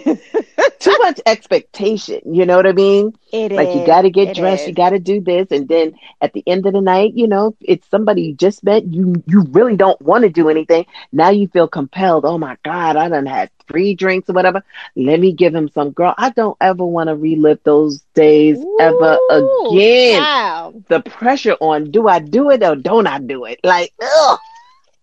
too 0.79 0.97
much 0.99 1.19
expectation. 1.25 2.21
You 2.33 2.45
know 2.45 2.55
what 2.57 2.67
I 2.67 2.71
mean? 2.73 3.13
It 3.31 3.51
like 3.51 3.73
you 3.73 3.85
got 3.85 4.01
to 4.03 4.09
get 4.09 4.29
It 4.29 4.35
dressed, 4.35 4.67
you 4.67 4.73
got 4.73 4.91
to 4.91 4.99
do 4.99 5.21
this, 5.21 5.47
and 5.51 5.67
then 5.67 5.93
at 6.21 6.33
the 6.33 6.43
end 6.47 6.65
of 6.65 6.73
the 6.73 6.81
night, 6.81 7.13
you 7.15 7.27
know, 7.27 7.55
it's 7.61 7.87
somebody 7.89 8.23
you 8.23 8.33
just 8.35 8.63
met. 8.63 8.85
You 8.85 9.21
you 9.27 9.43
really 9.51 9.75
don't 9.75 10.01
want 10.01 10.23
to 10.23 10.29
do 10.29 10.49
anything. 10.49 10.85
Now 11.11 11.29
you 11.29 11.47
feel 11.47 11.67
compelled. 11.67 12.25
Oh 12.25 12.37
my 12.37 12.57
God, 12.63 12.95
I 12.95 13.09
done 13.09 13.25
had 13.25 13.49
three 13.67 13.95
drinks 13.95 14.29
or 14.29 14.33
whatever. 14.33 14.63
Let 14.95 15.19
me 15.19 15.33
give 15.33 15.53
him 15.53 15.69
some. 15.69 15.91
Girl, 15.91 16.13
I 16.17 16.29
don't 16.29 16.57
ever 16.61 16.85
want 16.85 17.09
to 17.09 17.15
relive 17.15 17.59
those 17.63 18.01
days 18.13 18.63
ever 18.79 19.17
again. 19.29 20.21
child. 20.21 20.83
The 20.87 21.01
pressure 21.01 21.55
on 21.59 21.91
do 21.91 22.07
I 22.07 22.19
do 22.19 22.49
it 22.51 22.63
or 22.63 22.75
don't 22.75 23.07
I 23.07 23.19
do 23.19 23.45
it? 23.45 23.59
Like, 23.63 23.93
ugh, 24.01 24.39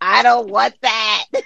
I 0.01 0.23
don't 0.23 0.49
want 0.51 0.75
that. 0.83 1.25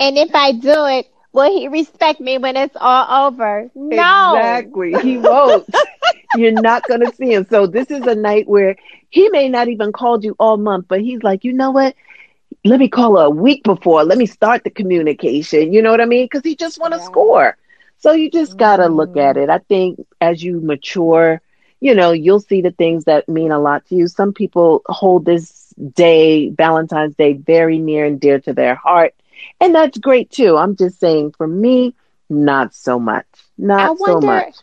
And 0.00 0.18
if 0.18 0.34
I 0.34 0.52
do 0.52 0.86
it, 0.86 1.06
will 1.32 1.52
he 1.56 1.68
respect 1.68 2.20
me 2.20 2.38
when 2.38 2.56
it's 2.56 2.76
all 2.80 3.28
over? 3.28 3.70
No. 3.74 4.66
Exactly. 4.70 4.96
He 4.98 5.18
won't. 5.18 5.68
You're 6.32 6.52
not 6.52 6.86
going 6.86 7.00
to 7.00 7.08
see 7.14 7.32
him. 7.32 7.46
So 7.50 7.66
this 7.66 7.90
is 7.90 8.06
a 8.06 8.14
night 8.14 8.48
where 8.48 8.76
he 9.10 9.28
may 9.30 9.48
not 9.48 9.68
even 9.68 9.92
called 9.92 10.24
you 10.24 10.36
all 10.38 10.56
month, 10.56 10.86
but 10.88 11.00
he's 11.00 11.22
like, 11.22 11.44
you 11.44 11.52
know 11.52 11.70
what? 11.70 11.94
Let 12.64 12.80
me 12.80 12.88
call 12.88 13.16
her 13.18 13.24
a 13.26 13.30
week 13.30 13.62
before. 13.64 14.04
Let 14.04 14.18
me 14.18 14.26
start 14.26 14.64
the 14.64 14.70
communication. 14.70 15.72
You 15.72 15.82
know 15.82 15.90
what 15.90 16.00
I 16.00 16.06
mean? 16.06 16.24
Because 16.24 16.42
he 16.44 16.56
just 16.56 16.78
want 16.80 16.94
to 16.94 16.98
Yeah. 16.98 17.00
score. 17.00 17.56
So 17.98 18.12
you 18.12 18.30
just 18.30 18.56
got 18.56 18.76
to 18.76 18.88
look 18.88 19.16
Mhm. 19.16 19.16
at 19.16 19.36
it. 19.36 19.48
I 19.50 19.58
think 19.58 19.98
as 20.20 20.42
you 20.42 20.60
mature, 20.60 21.40
you 21.80 21.94
know, 21.94 22.12
you'll 22.12 22.40
see 22.40 22.62
the 22.62 22.70
things 22.72 23.04
that 23.04 23.28
mean 23.28 23.52
a 23.52 23.58
lot 23.60 23.86
to 23.86 23.96
you. 23.96 24.06
Some 24.08 24.32
people 24.32 24.82
hold 24.86 25.24
this 25.24 25.74
day, 25.94 26.50
Valentine's 26.50 27.14
Day, 27.16 27.32
very 27.34 27.78
near 27.78 28.04
and 28.04 28.20
dear 28.20 28.38
to 28.40 28.52
their 28.52 28.74
heart. 28.74 29.14
And 29.60 29.74
that's 29.74 29.98
great 29.98 30.30
too. 30.30 30.56
I'm 30.56 30.76
just 30.76 30.98
saying 31.00 31.32
for 31.36 31.46
me, 31.46 31.94
not 32.28 32.74
so 32.74 32.98
much. 32.98 33.26
Not 33.56 33.90
I 33.90 33.90
so 33.98 34.20
wonder 34.20 34.20
much. 34.20 34.56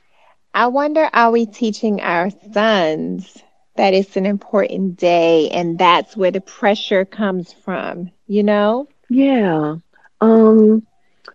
I 0.53 0.67
wonder 0.67 1.09
are 1.13 1.31
we 1.31 1.45
teaching 1.45 2.01
our 2.01 2.29
sons 2.53 3.43
that 3.75 3.93
it's 3.93 4.15
an 4.17 4.25
important 4.25 4.97
day 4.97 5.49
and 5.49 5.77
that's 5.77 6.15
where 6.15 6.31
the 6.31 6.41
pressure 6.41 7.05
comes 7.05 7.51
from, 7.53 8.11
you 8.27 8.43
know? 8.43 8.87
Yeah. 9.09 9.75
Um, 10.21 10.85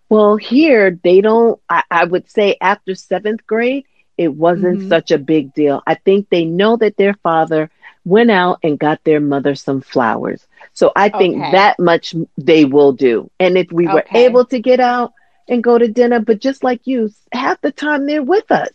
well, 0.09 0.37
here 0.37 0.99
they 1.03 1.21
don't, 1.21 1.61
I, 1.69 1.83
I 1.91 2.05
would 2.05 2.29
say 2.31 2.57
after 2.61 2.95
seventh 2.95 3.47
grade, 3.47 3.85
it 4.17 4.29
wasn't 4.35 4.81
Mhm. 4.81 4.83
such 4.83 5.11
a 5.11 5.19
big 5.19 5.53
deal. 5.55 5.83
I 5.87 5.95
think 5.95 6.29
they 6.29 6.45
know 6.45 6.77
that 6.77 6.97
their 6.97 7.15
father 7.23 7.71
went 8.05 8.31
out 8.31 8.59
and 8.63 8.79
got 8.79 9.03
their 9.05 9.21
mother 9.21 9.55
some 9.55 9.81
flowers. 9.81 10.47
So 10.75 10.93
I 10.97 11.09
think 11.11 11.51
Okay. 11.51 11.51
that 11.51 11.79
much 11.79 12.15
they 12.37 12.65
will 12.65 12.93
do. 12.93 13.31
And 13.39 13.57
if 13.57 13.71
we 13.73 13.89
were 13.89 14.05
able 14.15 14.45
to 14.47 14.59
get 14.61 14.81
out 14.81 15.13
and 15.49 15.63
go 15.63 15.79
to 15.79 15.89
dinner, 15.89 16.21
but 16.21 16.41
just 16.41 16.63
like 16.65 16.81
you, 16.85 17.11
half 17.33 17.61
the 17.61 17.73
time 17.73 18.07
they're 18.07 18.23
with 18.23 18.51
us. 18.51 18.71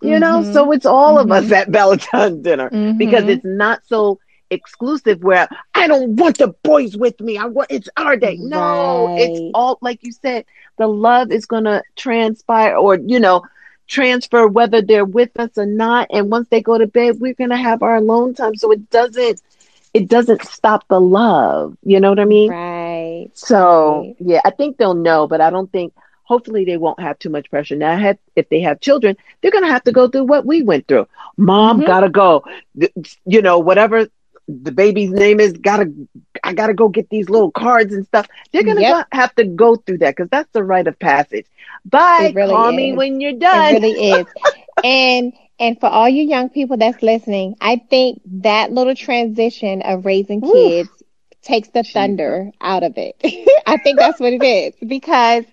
You 0.00 0.18
know, 0.20 0.42
Mhm. 0.42 0.44
so 0.44 0.72
it's 0.72 0.86
all 0.86 1.18
of 1.18 1.30
Mhm. 1.30 1.32
us 1.32 1.50
at 1.52 1.68
Valentine's 1.70 2.42
dinner 2.42 2.72
because 2.98 3.24
Mhm. 3.24 3.28
it's 3.28 3.44
not 3.44 3.80
so 3.86 4.18
exclusive 4.50 5.22
where 5.22 5.48
I 5.74 5.86
don't 5.88 6.16
want 6.16 6.38
the 6.38 6.54
boys 6.62 6.96
with 6.96 7.18
me. 7.20 7.36
I 7.38 7.46
want 7.46 7.70
it's 7.70 7.88
our 7.96 8.16
day. 8.16 8.38
No, 8.40 9.08
Right. 9.08 9.16
it's 9.16 9.40
all 9.52 9.78
like 9.80 10.00
you 10.02 10.12
said, 10.12 10.44
the 10.78 10.86
love 10.86 11.30
is 11.32 11.46
gonna 11.46 11.82
transpire 11.96 12.76
or 12.76 12.96
you 12.96 13.20
know, 13.20 13.42
transfer 13.88 14.46
whether 14.46 14.82
they're 14.82 15.04
with 15.04 15.30
us 15.38 15.50
or 15.56 15.66
not. 15.66 16.08
And 16.10 16.30
once 16.30 16.48
they 16.50 16.60
go 16.62 16.78
to 16.78 16.86
bed, 16.86 17.16
we're 17.20 17.34
gonna 17.34 17.56
have 17.56 17.82
our 17.82 17.96
alone 17.96 18.34
time. 18.34 18.54
So 18.56 18.70
it 18.72 18.90
doesn't 18.90 19.40
it 19.98 20.08
doesn't 20.08 20.44
stop 20.44 20.86
the 20.88 21.00
love. 21.00 21.76
You 21.82 22.00
know 22.00 22.10
what 22.10 22.20
I 22.20 22.24
mean? 22.24 22.54
right. 22.54 23.30
So 23.34 24.08
Right. 24.08 24.16
yeah, 24.18 24.40
I 24.44 24.50
think 24.50 24.76
they'll 24.76 24.94
know, 24.94 25.26
but 25.26 25.40
I 25.40 25.50
don't 25.50 25.70
think. 25.70 25.92
Hopefully, 26.24 26.64
they 26.64 26.76
won't 26.76 27.00
have 27.00 27.18
too 27.18 27.30
much 27.30 27.50
pressure. 27.50 27.76
Now, 27.76 27.96
have, 27.96 28.18
if 28.36 28.48
they 28.50 28.60
have 28.60 28.80
children, 28.80 29.16
they're 29.40 29.50
gonna 29.50 29.68
have 29.72 29.84
to 29.84 29.92
go 29.92 30.08
through 30.08 30.24
what 30.24 30.44
we 30.46 30.62
went 30.62 30.86
through. 30.86 31.06
Mom 31.36 31.80
Mhm. 31.80 31.82
gotta 31.82 32.08
go. 32.10 32.44
You 33.24 33.42
know, 33.42 33.58
whatever 33.58 34.06
the 34.48 34.72
baby's 34.72 35.10
name 35.10 35.40
is, 35.40 35.52
gotta. 35.54 35.92
I 36.44 36.52
gotta 36.54 36.74
go 36.74 36.88
get 36.88 37.08
these 37.10 37.28
little 37.28 37.50
cards 37.50 37.94
and 37.94 38.04
stuff. 38.06 38.26
They're 38.52 38.64
gonna 38.64 38.82
Yep. 38.82 38.84
go, 38.84 39.02
have 39.12 39.34
to 39.36 39.44
go 39.44 39.76
through 39.76 39.98
that 39.98 40.16
because 40.16 40.28
that's 40.30 40.50
the 40.52 40.64
rite 40.64 40.86
of 40.86 40.98
passage. 40.98 41.46
Bye. 41.84 42.30
It 42.30 42.34
really 42.34 42.54
Call 42.54 42.72
me 42.72 42.92
when 42.92 43.20
you're 43.20 43.32
done. 43.38 43.76
It 43.76 43.80
really 43.82 43.92
is. 44.20 44.26
and 44.82 45.32
and 45.58 45.78
for 45.80 45.86
all 45.86 46.08
you 46.08 46.24
young 46.24 46.48
people 46.50 46.76
that's 46.76 47.02
listening, 47.02 47.56
I 47.60 47.80
think 47.90 48.20
that 48.42 48.72
little 48.72 48.94
transition 48.94 49.82
of 49.82 50.04
raising 50.06 50.42
Oof. 50.42 50.74
kids 50.82 51.02
takes 51.42 51.68
the 51.70 51.84
thunder 51.84 52.50
out 52.60 52.82
of 52.82 52.94
it. 52.96 53.16
I 53.66 53.76
think 53.76 53.98
that's 54.00 54.20
what 54.20 54.32
it 54.32 54.44
is 54.44 54.74
because 54.86 55.44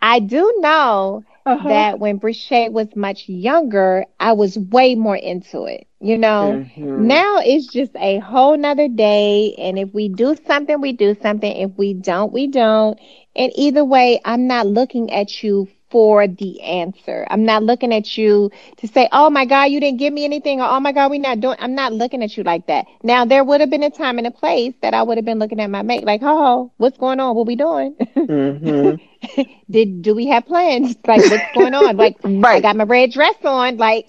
I 0.00 0.20
do 0.20 0.54
know 0.58 1.24
Uh-huh. 1.46 1.60
that 1.60 1.98
when 1.98 2.16
Brichet 2.18 2.72
was 2.72 2.94
much 2.96 3.28
younger, 3.28 4.04
I 4.18 4.32
was 4.32 4.58
way 4.58 4.94
more 4.94 5.16
into 5.16 5.64
it. 5.64 5.86
You 6.00 6.18
know, 6.18 6.60
Mhm. 6.60 6.96
now 6.96 7.38
it's 7.38 7.66
just 7.66 7.92
a 7.96 8.18
whole 8.18 8.56
nother 8.56 8.88
day. 8.88 9.54
And 9.58 9.78
if 9.78 9.92
we 9.94 10.08
do 10.08 10.34
something, 10.46 10.80
we 10.80 10.92
do 10.92 11.14
something. 11.14 11.50
If 11.56 11.72
we 11.76 11.94
don't, 11.94 12.32
we 12.32 12.46
don't. 12.48 12.98
And 13.34 13.52
either 13.56 13.84
way, 13.84 14.20
I'm 14.24 14.46
not 14.46 14.66
looking 14.66 15.10
at 15.12 15.42
you 15.42 15.68
for 15.90 16.26
the 16.26 16.60
answer. 16.62 17.26
I'm 17.30 17.44
not 17.44 17.62
looking 17.62 17.92
at 17.92 18.16
you 18.16 18.50
to 18.78 18.86
say, 18.88 19.08
oh 19.12 19.30
my 19.30 19.44
God, 19.44 19.64
you 19.64 19.80
didn't 19.80 19.98
give 19.98 20.12
me 20.12 20.24
anything, 20.24 20.60
or 20.60 20.68
oh 20.68 20.80
my 20.80 20.92
God, 20.92 21.10
we're 21.10 21.20
not 21.20 21.40
doing. 21.40 21.56
I'm 21.60 21.74
not 21.74 21.92
looking 21.92 22.22
at 22.22 22.36
you 22.36 22.42
like 22.44 22.66
that. 22.66 22.86
Now, 23.02 23.24
there 23.24 23.44
would 23.44 23.60
have 23.60 23.70
been 23.70 23.82
a 23.82 23.90
time 23.90 24.18
and 24.18 24.26
a 24.26 24.30
place 24.30 24.74
that 24.82 24.94
I 24.94 25.02
would 25.02 25.16
have 25.18 25.24
been 25.24 25.38
looking 25.38 25.60
at 25.60 25.70
my 25.70 25.82
mate 25.82 26.04
like, 26.04 26.20
oh, 26.22 26.72
what's 26.76 26.98
going 26.98 27.20
on? 27.20 27.34
What 27.36 27.46
we 27.46 27.56
doing? 27.56 27.96
Mhm. 28.28 29.00
Did 29.70 30.02
do 30.02 30.14
we 30.14 30.26
have 30.28 30.46
plans? 30.46 30.96
Like, 31.06 31.26
what's 31.26 31.46
going 31.48 31.74
on? 31.74 31.96
Like, 31.96 32.16
I 32.50 32.60
got 32.60 32.76
my 32.76 32.84
red 32.84 33.12
dress 33.12 33.36
on. 33.44 33.76
Like, 33.76 34.06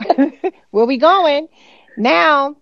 where 0.70 0.86
we 0.86 0.98
going? 0.98 1.48
Now, 1.96 2.56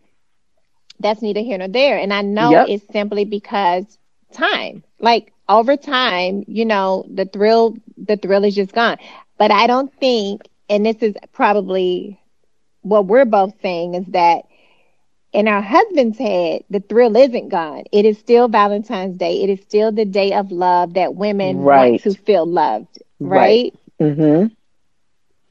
that's 1.00 1.22
neither 1.22 1.40
here 1.40 1.59
nor 1.59 1.68
there. 1.68 1.98
And 1.98 2.12
I 2.12 2.22
know 2.22 2.61
Yep. 2.61 2.66
it's 2.66 2.85
simply 2.92 3.24
because 3.24 3.98
time. 4.32 4.85
Like 4.98 5.32
over 5.48 5.76
time, 5.76 6.44
you 6.46 6.64
know, 6.64 7.04
the 7.12 7.24
thrill, 7.26 7.76
the 7.96 8.16
thrill 8.16 8.44
is 8.44 8.54
just 8.54 8.72
gone. 8.72 8.98
But 9.38 9.50
I 9.50 9.66
don't 9.66 9.92
think, 9.98 10.42
and 10.68 10.85
this 10.85 10.96
is 11.02 11.14
probably 11.32 12.20
what 12.82 13.06
we're 13.06 13.24
both 13.26 13.54
saying, 13.61 13.94
is 13.94 14.06
that 14.09 14.44
in 15.32 15.48
our 15.48 15.62
husband's 15.62 16.18
head, 16.18 16.62
the 16.70 16.80
thrill 16.80 17.16
isn't 17.16 17.48
gone. 17.48 17.85
It 17.92 18.04
is 18.04 18.18
still 18.18 18.48
Valentine's 18.48 19.16
Day. 19.16 19.42
It 19.42 19.50
is 19.50 19.61
still 19.62 19.92
the 19.92 20.04
day 20.04 20.32
of 20.32 20.50
love 20.52 20.94
that 20.94 21.14
women 21.14 21.64
Right. 21.64 21.70
want 21.70 21.98
to 22.00 22.14
feel 22.14 22.46
loved. 22.46 23.02
Right. 23.20 23.61
right? 23.61 23.74
Mhm. 24.00 24.50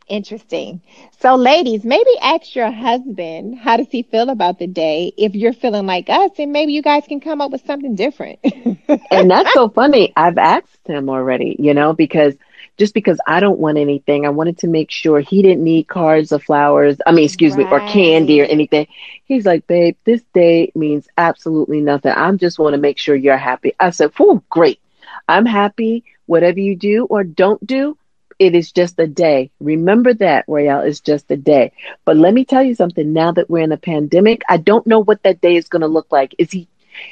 Interesting. 0.07 0.81
So, 1.19 1.35
ladies, 1.35 1.83
maybe 1.83 2.11
ask 2.21 2.55
your 2.55 2.69
husband 2.69 3.57
how 3.57 3.77
does 3.77 3.87
he 3.89 4.03
feel 4.03 4.29
about 4.29 4.59
the 4.59 4.67
day 4.67 5.11
if 5.17 5.33
you're 5.33 5.53
feeling 5.53 5.87
like 5.87 6.09
us, 6.09 6.31
and 6.37 6.53
maybe 6.53 6.73
you 6.73 6.83
guys 6.83 7.05
can 7.07 7.19
come 7.19 7.41
up 7.41 7.51
with 7.51 7.65
something 7.65 7.95
different. 7.95 8.39
and 8.43 9.31
that's 9.31 9.51
so 9.53 9.69
funny. 9.69 10.13
I've 10.15 10.37
asked 10.37 10.87
him 10.87 11.09
already, 11.09 11.55
you 11.57 11.73
know, 11.73 11.93
because 11.93 12.35
just 12.77 12.93
because 12.93 13.19
I 13.25 13.39
don't 13.39 13.57
want 13.57 13.77
anything, 13.77 14.25
I 14.25 14.29
wanted 14.29 14.59
to 14.59 14.67
make 14.67 14.91
sure 14.91 15.19
he 15.21 15.41
didn't 15.41 15.63
need 15.63 15.87
cards 15.87 16.31
or 16.31 16.39
flowers. 16.39 16.97
I 17.05 17.11
mean, 17.11 17.25
excuse 17.25 17.57
me, 17.57 17.63
or 17.63 17.79
candy 17.79 18.41
or 18.41 18.45
anything. 18.45 18.87
He's 19.23 19.45
like, 19.45 19.65
babe, 19.65 19.95
this 20.03 20.21
day 20.33 20.71
means 20.75 21.07
absolutely 21.17 21.81
nothing. 21.81 22.11
I 22.11 22.31
just 22.33 22.59
want 22.59 22.73
to 22.73 22.79
make 22.79 22.99
sure 22.99 23.15
you're 23.15 23.37
happy. 23.37 23.73
I 23.79 23.89
said, 23.91 24.11
whew, 24.17 24.43
great. 24.49 24.79
I'm 25.27 25.45
happy. 25.45 26.03
Whatever 26.27 26.59
you 26.59 26.75
do 26.75 27.05
or 27.05 27.23
don't 27.23 27.65
do, 27.65 27.97
it 28.39 28.55
is 28.55 28.71
just 28.71 28.99
a 28.99 29.07
day. 29.07 29.51
Remember 29.59 30.13
that, 30.15 30.45
Royale, 30.47 30.81
it's 30.81 30.99
just 30.99 31.29
a 31.31 31.37
day. 31.37 31.71
But 32.05 32.17
let 32.17 32.33
me 32.33 32.45
tell 32.45 32.63
you 32.63 32.75
something. 32.75 33.13
Now 33.13 33.31
that 33.31 33.49
we're 33.49 33.63
in 33.63 33.71
a 33.71 33.77
pandemic, 33.77 34.41
I 34.49 34.57
don't 34.57 34.85
know 34.87 34.99
what 34.99 35.23
that 35.23 35.41
day 35.41 35.55
is 35.55 35.67
going 35.69 35.81
to 35.81 35.87
look 35.87 36.11
like. 36.11 36.35
Is 36.37 36.51
he, 36.51 36.67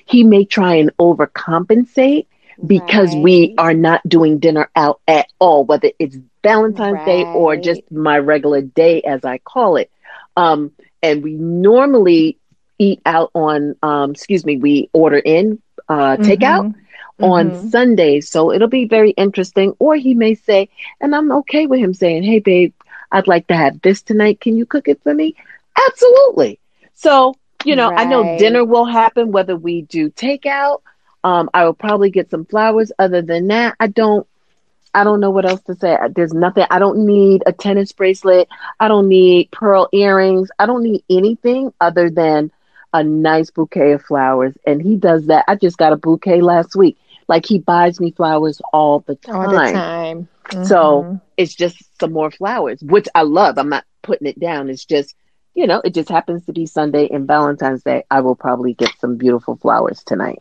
he 0.06 0.24
may 0.24 0.46
try 0.46 0.76
and 0.76 0.96
overcompensate 0.98 2.28
because 2.66 3.16
we 3.16 3.54
are 3.58 3.74
not 3.74 4.08
doing 4.08 4.40
dinner 4.40 4.70
out 4.76 5.00
at 5.08 5.28
all, 5.40 5.66
whether 5.66 5.90
it's 6.00 6.18
Valentine's 6.44 7.02
Day 7.04 7.28
or 7.34 7.56
just 7.58 7.82
my 7.92 8.18
regular 8.18 8.62
day, 8.62 9.02
as 9.02 9.24
I 9.26 9.38
call 9.40 9.78
it. 9.78 9.90
Um, 10.36 10.72
and 11.02 11.24
we 11.24 11.34
normally 11.34 12.38
eat 12.78 13.02
out 13.06 13.32
on, 13.34 13.76
um, 13.82 14.12
excuse 14.12 14.46
me, 14.46 14.58
we 14.58 14.90
order 14.94 15.18
in 15.18 15.60
uh, 15.90 16.18
takeout 16.18 16.66
Mhm. 16.66 16.76
On 17.24 17.52
Mhm. 17.52 17.72
Sundays. 17.72 18.30
So 18.30 18.52
it'll 18.52 18.68
be 18.68 18.86
very 18.86 19.12
interesting. 19.12 19.74
Or 19.80 19.96
he 19.96 20.14
may 20.14 20.36
say, 20.36 20.70
and 21.02 21.16
I'm 21.16 21.32
okay 21.32 21.68
with 21.68 21.80
him 21.80 21.94
saying, 21.94 22.24
hey, 22.24 22.40
babe, 22.40 22.74
I'd 23.12 23.28
like 23.28 23.48
to 23.48 23.56
have 23.56 23.82
this 23.82 24.02
tonight. 24.02 24.42
Can 24.42 24.58
you 24.58 24.66
cook 24.66 24.88
it 24.88 25.02
for 25.04 25.14
me? 25.14 25.36
Absolutely. 25.88 26.60
So, 26.94 27.36
you 27.64 27.76
know, 27.76 27.92
I 27.96 28.06
know 28.06 28.24
dinner 28.24 28.66
will 28.66 28.86
happen 28.86 29.32
whether 29.32 29.56
we 29.56 29.84
do 29.84 30.10
takeout. 30.10 30.82
Um, 31.24 31.50
I 31.54 31.66
will 31.66 31.74
probably 31.74 32.10
get 32.10 32.30
some 32.30 32.46
flowers. 32.46 32.92
Other 33.00 33.22
than 33.22 33.48
that, 33.48 33.76
I 33.80 33.88
don't. 33.88 34.28
I 34.96 35.04
don't 35.04 35.22
know 35.22 35.32
what 35.32 35.46
else 35.50 35.62
to 35.64 35.76
say. 35.76 35.98
There's 36.16 36.34
nothing. 36.34 36.66
I 36.70 36.78
don't 36.78 37.06
need 37.08 37.44
a 37.48 37.52
tennis 37.52 37.92
bracelet. 37.94 38.48
I 38.80 38.88
don't 38.88 39.08
need 39.08 39.50
pearl 39.52 39.90
earrings. 39.92 40.52
I 40.60 40.68
don't 40.68 40.84
need 40.84 41.04
anything 41.10 41.74
other 41.82 42.12
than 42.12 42.52
a 42.94 43.04
nice 43.04 43.50
bouquet 43.50 43.94
of 43.94 44.04
flowers. 44.04 44.56
And 44.68 44.82
he 44.82 44.96
does 44.96 45.28
that. 45.28 45.46
I 45.48 45.56
just 45.56 45.78
got 45.80 45.94
a 45.94 45.98
bouquet 45.98 46.42
last 46.42 46.76
week. 46.76 46.98
Like 47.28 47.46
he 47.46 47.60
buys 47.60 48.00
me 48.00 48.12
flowers 48.12 48.62
all 48.74 49.00
the 49.00 49.16
time. 49.16 49.36
All 49.36 49.50
the 49.50 49.72
time. 49.72 50.28
So 50.64 51.04
Mhm. 51.04 51.22
it's 51.38 51.54
just 51.56 51.78
some 52.00 52.12
more 52.14 52.32
flowers, 52.32 52.80
which 52.84 53.08
I 53.16 53.24
love. 53.24 53.58
I'm 53.58 53.70
not 53.70 53.86
putting 54.02 54.28
it 54.28 54.40
down. 54.40 54.70
It's 54.70 54.86
just, 54.86 55.16
you 55.54 55.68
know, 55.68 55.82
it 55.84 55.94
just 55.94 56.10
happens 56.10 56.46
to 56.46 56.54
be 56.54 56.66
Sunday 56.66 57.08
and 57.10 57.28
Valentine's 57.28 57.84
Day. 57.84 58.04
I 58.10 58.22
will 58.22 58.36
probably 58.36 58.74
get 58.74 58.92
some 59.00 59.18
beautiful 59.18 59.56
flowers 59.58 60.04
tonight. 60.04 60.40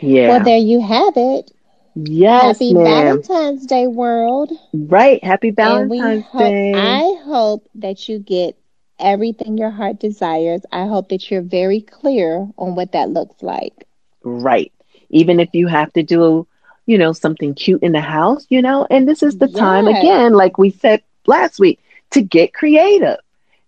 Yeah. 0.00 0.28
well, 0.28 0.40
there 0.40 0.58
you 0.58 0.80
have 0.80 1.16
it. 1.16 1.50
yes, 1.94 2.58
Happy 2.58 2.74
ma'am. 2.74 3.22
Valentine's 3.24 3.66
Day, 3.66 3.86
world. 3.86 4.52
Right. 4.72 5.22
Happy 5.24 5.50
Valentine's 5.50 6.24
hope, 6.30 6.52
Day. 6.52 6.72
I 6.72 7.16
hope 7.24 7.68
that 7.76 8.08
you 8.08 8.18
get 8.18 8.56
everything 8.98 9.56
your 9.58 9.70
heart 9.70 9.98
desires. 9.98 10.62
I 10.72 10.86
hope 10.86 11.08
that 11.10 11.30
you're 11.30 11.42
very 11.42 11.80
clear 11.80 12.48
on 12.58 12.74
what 12.74 12.92
that 12.92 13.10
looks 13.10 13.42
like. 13.42 13.86
Right. 14.24 14.72
Even 15.10 15.40
if 15.40 15.48
you 15.52 15.66
have 15.68 15.92
to 15.94 16.02
do, 16.02 16.46
you 16.86 16.98
know, 16.98 17.12
something 17.12 17.54
cute 17.54 17.82
in 17.82 17.92
the 17.92 18.00
house, 18.00 18.46
you 18.48 18.62
know, 18.62 18.86
and 18.90 19.08
this 19.08 19.22
is 19.22 19.36
the 19.36 19.48
time 19.48 19.86
again, 19.86 20.32
like 20.32 20.58
we 20.58 20.70
said 20.70 21.02
last 21.26 21.58
week, 21.58 21.80
to 22.10 22.22
get 22.22 22.52
creative. 22.54 23.18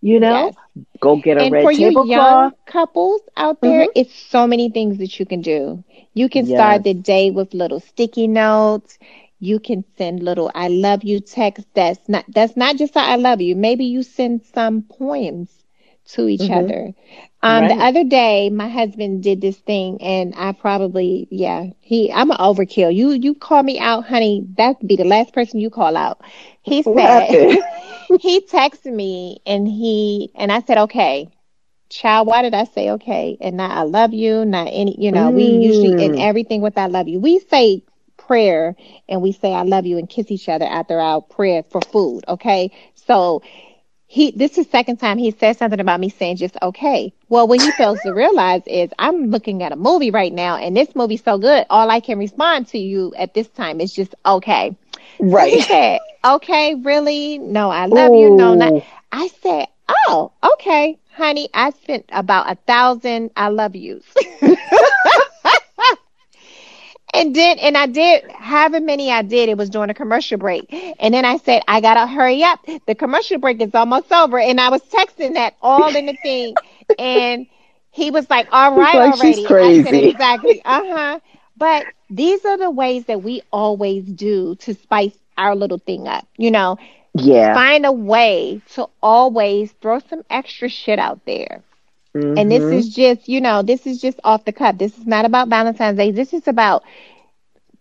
You 0.01 0.20
know, 0.20 0.53
Yes. 0.53 0.57
go 1.01 1.16
get 1.16 1.38
a 1.38 1.44
and 1.44 1.59
red 1.59 1.61
for 1.61 1.70
you 1.70 1.98
young 2.01 2.51
tablecloth. 2.51 2.53
couples 2.66 3.20
out 3.37 3.62
there, 3.62 3.87
Mhm. 3.87 3.94
it's 3.94 4.14
so 4.14 4.46
many 4.46 4.68
things 4.70 4.98
that 4.98 5.18
you 5.18 5.27
can 5.27 5.40
do. 5.40 5.83
You 6.14 6.29
can 6.29 6.44
Yes. 6.44 6.44
start 6.46 6.85
the 6.85 6.94
day 6.94 7.31
with 7.31 7.55
little 7.55 7.81
sticky 7.81 8.27
notes. 8.29 8.98
You 9.38 9.59
can 9.61 9.85
send 9.96 10.22
little 10.22 10.51
"I 10.55 10.68
love 10.68 11.05
you" 11.05 11.20
texts. 11.20 11.68
That's 11.74 12.09
not 12.09 12.24
that's 12.29 12.57
not 12.57 12.77
just 12.77 12.96
a 12.96 13.01
"I 13.01 13.16
love 13.16 13.40
you." 13.40 13.55
Maybe 13.57 13.85
you 13.85 14.03
send 14.03 14.42
some 14.44 14.83
poems 14.83 15.58
to 16.09 16.29
each 16.29 16.51
Mhm. 16.51 16.51
other. 16.51 16.92
Um, 17.42 17.66
the 17.68 17.75
other 17.75 18.05
day, 18.05 18.51
my 18.51 18.68
husband 18.68 19.23
did 19.23 19.40
this 19.40 19.59
thing, 19.59 19.99
and 20.03 20.35
I 20.37 20.53
probably 20.53 21.29
yeah 21.31 21.66
he 21.81 22.12
I'm 22.12 22.31
an 22.31 22.38
overkill. 22.38 22.94
You 22.94 23.11
you 23.12 23.35
call 23.35 23.62
me 23.62 23.79
out, 23.79 24.05
honey. 24.07 24.47
That'd 24.57 24.87
be 24.87 24.97
the 24.97 25.05
last 25.05 25.33
person 25.35 25.61
you 25.61 25.71
call 25.71 25.97
out. 25.97 26.21
He 26.62 26.83
said 26.83 27.38
he 28.21 28.40
texted 28.40 28.92
me 28.92 29.40
and 29.47 29.66
he 29.68 30.31
and 30.35 30.51
I 30.53 30.61
said, 30.61 30.79
okay, 30.79 31.29
child, 31.90 32.27
why 32.29 32.42
did 32.42 32.55
I 32.55 32.64
say 32.64 32.90
okay? 32.92 33.37
And 33.40 33.57
not 33.57 33.71
I 33.71 33.83
love 33.83 34.12
you, 34.12 34.44
not 34.44 34.68
any, 34.71 34.97
you 34.99 35.12
know, 35.12 35.31
we 35.31 35.44
usually 35.44 35.90
in 35.90 36.14
Mm. 36.14 36.18
everything 36.18 36.61
with 36.61 36.77
I 36.79 36.87
love 36.87 37.09
you. 37.09 37.18
We 37.21 37.38
say 37.38 37.83
prayer 38.16 38.75
and 39.09 39.23
we 39.23 39.33
say 39.33 39.53
I 39.53 39.62
love 39.62 39.87
you 39.87 39.99
and 39.99 40.09
kiss 40.09 40.31
each 40.31 40.49
other 40.49 40.64
after 40.66 40.99
our 41.01 41.21
prayer 41.21 41.62
for 41.62 41.83
food. 41.83 42.25
Okay. 42.29 42.71
So 42.94 43.42
he 44.09 44.33
this 44.33 44.59
is 44.59 44.68
second 44.71 44.99
time 44.99 45.18
he 45.18 45.31
said 45.33 45.57
something 45.57 45.81
about 45.81 46.01
me 46.01 46.11
saying 46.11 46.37
just 46.37 46.57
okay. 46.62 47.14
Well, 47.29 47.49
what 47.49 47.61
he 47.61 47.73
fails 47.73 48.03
to 48.03 48.12
realize 48.12 48.62
is 48.66 48.90
I'm 48.99 49.31
looking 49.31 49.62
at 49.62 49.73
a 49.73 49.77
movie 49.77 50.11
right 50.11 50.33
now 50.33 50.57
and 50.57 50.77
this 50.77 50.94
movie's 50.97 51.25
so 51.25 51.38
good, 51.38 51.66
all 51.71 51.90
I 51.90 52.01
can 52.01 52.18
respond 52.18 52.68
to 52.68 52.79
you 52.79 53.14
at 53.16 53.35
this 53.35 53.49
time 53.49 53.81
is 53.81 53.92
just 53.94 54.14
okay. 54.27 54.77
So 55.29 55.44
he 55.44 55.61
Right. 55.61 55.62
said, 55.62 56.01
okay, 56.25 56.75
really? 56.75 57.38
No, 57.38 57.71
I 57.71 57.87
love 57.87 58.14
you. 58.14 58.31
No, 58.31 58.55
not. 58.55 58.75
I 59.12 59.29
said, 59.29 59.68
oh, 59.88 60.33
okay, 60.55 60.99
honey. 61.12 61.49
I 61.55 61.71
spent 61.71 62.07
about 62.12 62.51
a 62.51 62.57
thousand 62.57 63.31
I 63.37 63.49
love 63.49 63.77
yous. 63.77 64.05
and 67.14 67.35
then, 67.35 67.59
and 67.59 67.77
I 67.77 67.87
did, 67.87 68.31
however 68.31 68.81
many 68.81 69.11
I 69.11 69.23
did, 69.23 69.49
it 69.49 69.57
was 69.57 69.71
during 69.71 69.90
a 69.90 69.94
commercial 69.94 70.38
break. 70.38 70.66
And 70.99 71.14
then 71.14 71.25
I 71.25 71.37
said, 71.38 71.62
I 71.68 71.81
gotta 71.81 72.07
hurry 72.07 72.42
up. 72.42 72.61
The 72.87 72.94
commercial 72.94 73.38
break 73.38 73.61
is 73.61 73.75
almost 73.75 74.12
over. 74.12 74.38
And 74.38 74.61
I 74.61 74.71
was 74.71 74.83
texting 74.83 75.35
that 75.35 75.55
all 75.62 75.94
in 75.94 76.07
the 76.07 76.14
thing. 76.14 76.59
And 76.99 77.47
he 77.90 78.11
was 78.11 78.29
like, 78.31 78.49
All 78.53 78.75
right, 78.77 79.01
like, 79.01 79.14
already. 79.14 79.47
"She's 79.47 79.47
I 79.59 79.75
said, 79.75 79.94
exactly. 79.94 80.61
Uh 80.64 80.83
huh. 80.85 81.21
But 81.57 81.88
these 82.11 82.44
are 82.44 82.57
the 82.59 82.71
ways 82.71 83.07
that 83.07 83.23
we 83.23 83.42
always 83.53 84.05
do 84.05 84.55
to 84.57 84.75
spice 84.75 85.18
our 85.37 85.55
little 85.55 85.79
thing 85.79 86.07
up. 86.09 86.27
You 86.37 86.51
know, 86.51 86.79
Yeah. 87.14 87.53
find 87.53 87.85
a 87.87 87.92
way 87.92 88.62
to 88.75 88.88
always 89.03 89.73
throw 89.73 89.99
some 90.01 90.23
extra 90.31 90.68
shit 90.68 90.99
out 90.99 91.25
there. 91.27 91.62
And 92.37 92.50
this 92.50 92.70
Mhm. 92.70 92.72
is 92.72 92.94
just, 92.94 93.28
you 93.28 93.40
know, 93.40 93.62
this 93.62 93.87
is 93.87 94.00
just 94.00 94.20
off 94.24 94.44
the 94.44 94.52
cuff. 94.52 94.78
This 94.78 94.96
is 94.98 95.07
not 95.07 95.24
about 95.24 95.48
Valentine's 95.48 95.96
Day. 95.98 96.11
This 96.11 96.33
is 96.33 96.46
about 96.48 96.85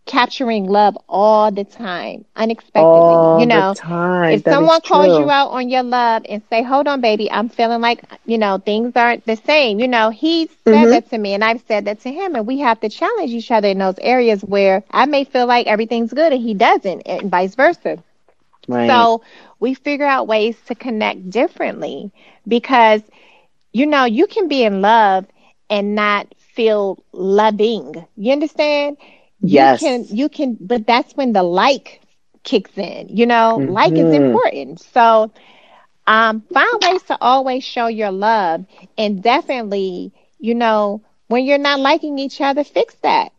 capturing 0.05 0.65
love 0.65 0.97
all 1.07 1.51
the 1.51 1.63
time, 1.63 2.25
unexpectedly. 2.35 3.21
All 3.21 3.33
you 3.33 3.45
know, 3.45 3.75
the 3.75 3.79
time. 3.79 4.19
if 4.29 4.43
That 4.43 4.47
someone 4.47 4.81
calls 4.81 5.17
you 5.17 5.29
out 5.29 5.49
on 5.49 5.69
your 5.69 5.83
love 5.83 6.23
and 6.29 6.41
say, 6.49 6.61
"Hold 6.63 6.87
on, 6.87 7.01
baby, 7.01 7.29
I'm 7.31 7.49
feeling 7.49 7.81
like 7.81 8.01
you 8.25 8.37
know 8.37 8.57
things 8.57 8.95
aren't 8.95 9.25
the 9.25 9.35
same," 9.35 9.79
you 9.79 9.87
know, 9.87 10.09
he 10.09 10.47
said 10.69 10.89
Mhm. 10.89 10.91
that 10.91 11.09
to 11.09 11.17
me, 11.17 11.33
and 11.33 11.43
I've 11.43 11.61
said 11.61 11.85
that 11.85 11.99
to 12.01 12.11
him, 12.11 12.35
and 12.35 12.45
we 12.47 12.59
have 12.59 12.79
to 12.81 12.89
challenge 12.89 13.31
each 13.31 13.51
other 13.51 13.67
in 13.67 13.77
those 13.79 13.99
areas 13.99 14.43
where 14.43 14.83
I 14.91 15.05
may 15.05 15.23
feel 15.23 15.45
like 15.47 15.67
everything's 15.67 16.13
good 16.13 16.31
and 16.33 16.41
he 16.41 16.53
doesn't, 16.53 17.01
and 17.05 17.29
vice 17.31 17.55
versa. 17.55 17.97
Right. 18.67 19.09
So 19.09 19.21
we 19.59 19.73
figure 19.73 20.05
out 20.05 20.27
ways 20.27 20.61
to 20.67 20.75
connect 20.75 21.29
differently 21.29 22.11
because 22.47 23.01
you 23.77 23.85
know 23.85 24.05
you 24.05 24.27
can 24.27 24.47
be 24.47 24.63
in 24.63 24.81
love 24.81 25.25
and 25.69 25.95
not 25.95 26.33
feel 26.37 27.03
loving. 27.13 28.05
You 28.15 28.31
understand? 28.33 28.97
Yes. 29.41 29.63
You 29.63 29.69
can 29.71 30.07
you 30.09 30.29
can 30.29 30.57
but 30.59 30.85
that's 30.87 31.13
when 31.15 31.33
the 31.33 31.43
like 31.43 32.01
kicks 32.43 32.77
in. 32.77 33.09
You 33.09 33.25
know, 33.25 33.63
like 33.65 33.97
is 33.99 34.11
Mhm. 34.11 34.23
important. 34.23 34.79
So 34.79 35.31
um 36.07 36.41
find 36.53 36.81
ways 36.81 37.03
to 37.03 37.17
always 37.21 37.63
show 37.63 37.87
your 37.87 38.11
love 38.11 38.65
and 38.97 39.21
definitely, 39.21 40.13
you 40.39 40.55
know, 40.55 41.01
when 41.27 41.45
you're 41.45 41.57
not 41.69 41.79
liking 41.79 42.17
each 42.19 42.41
other, 42.41 42.63
fix 42.63 42.95
that. 43.03 43.31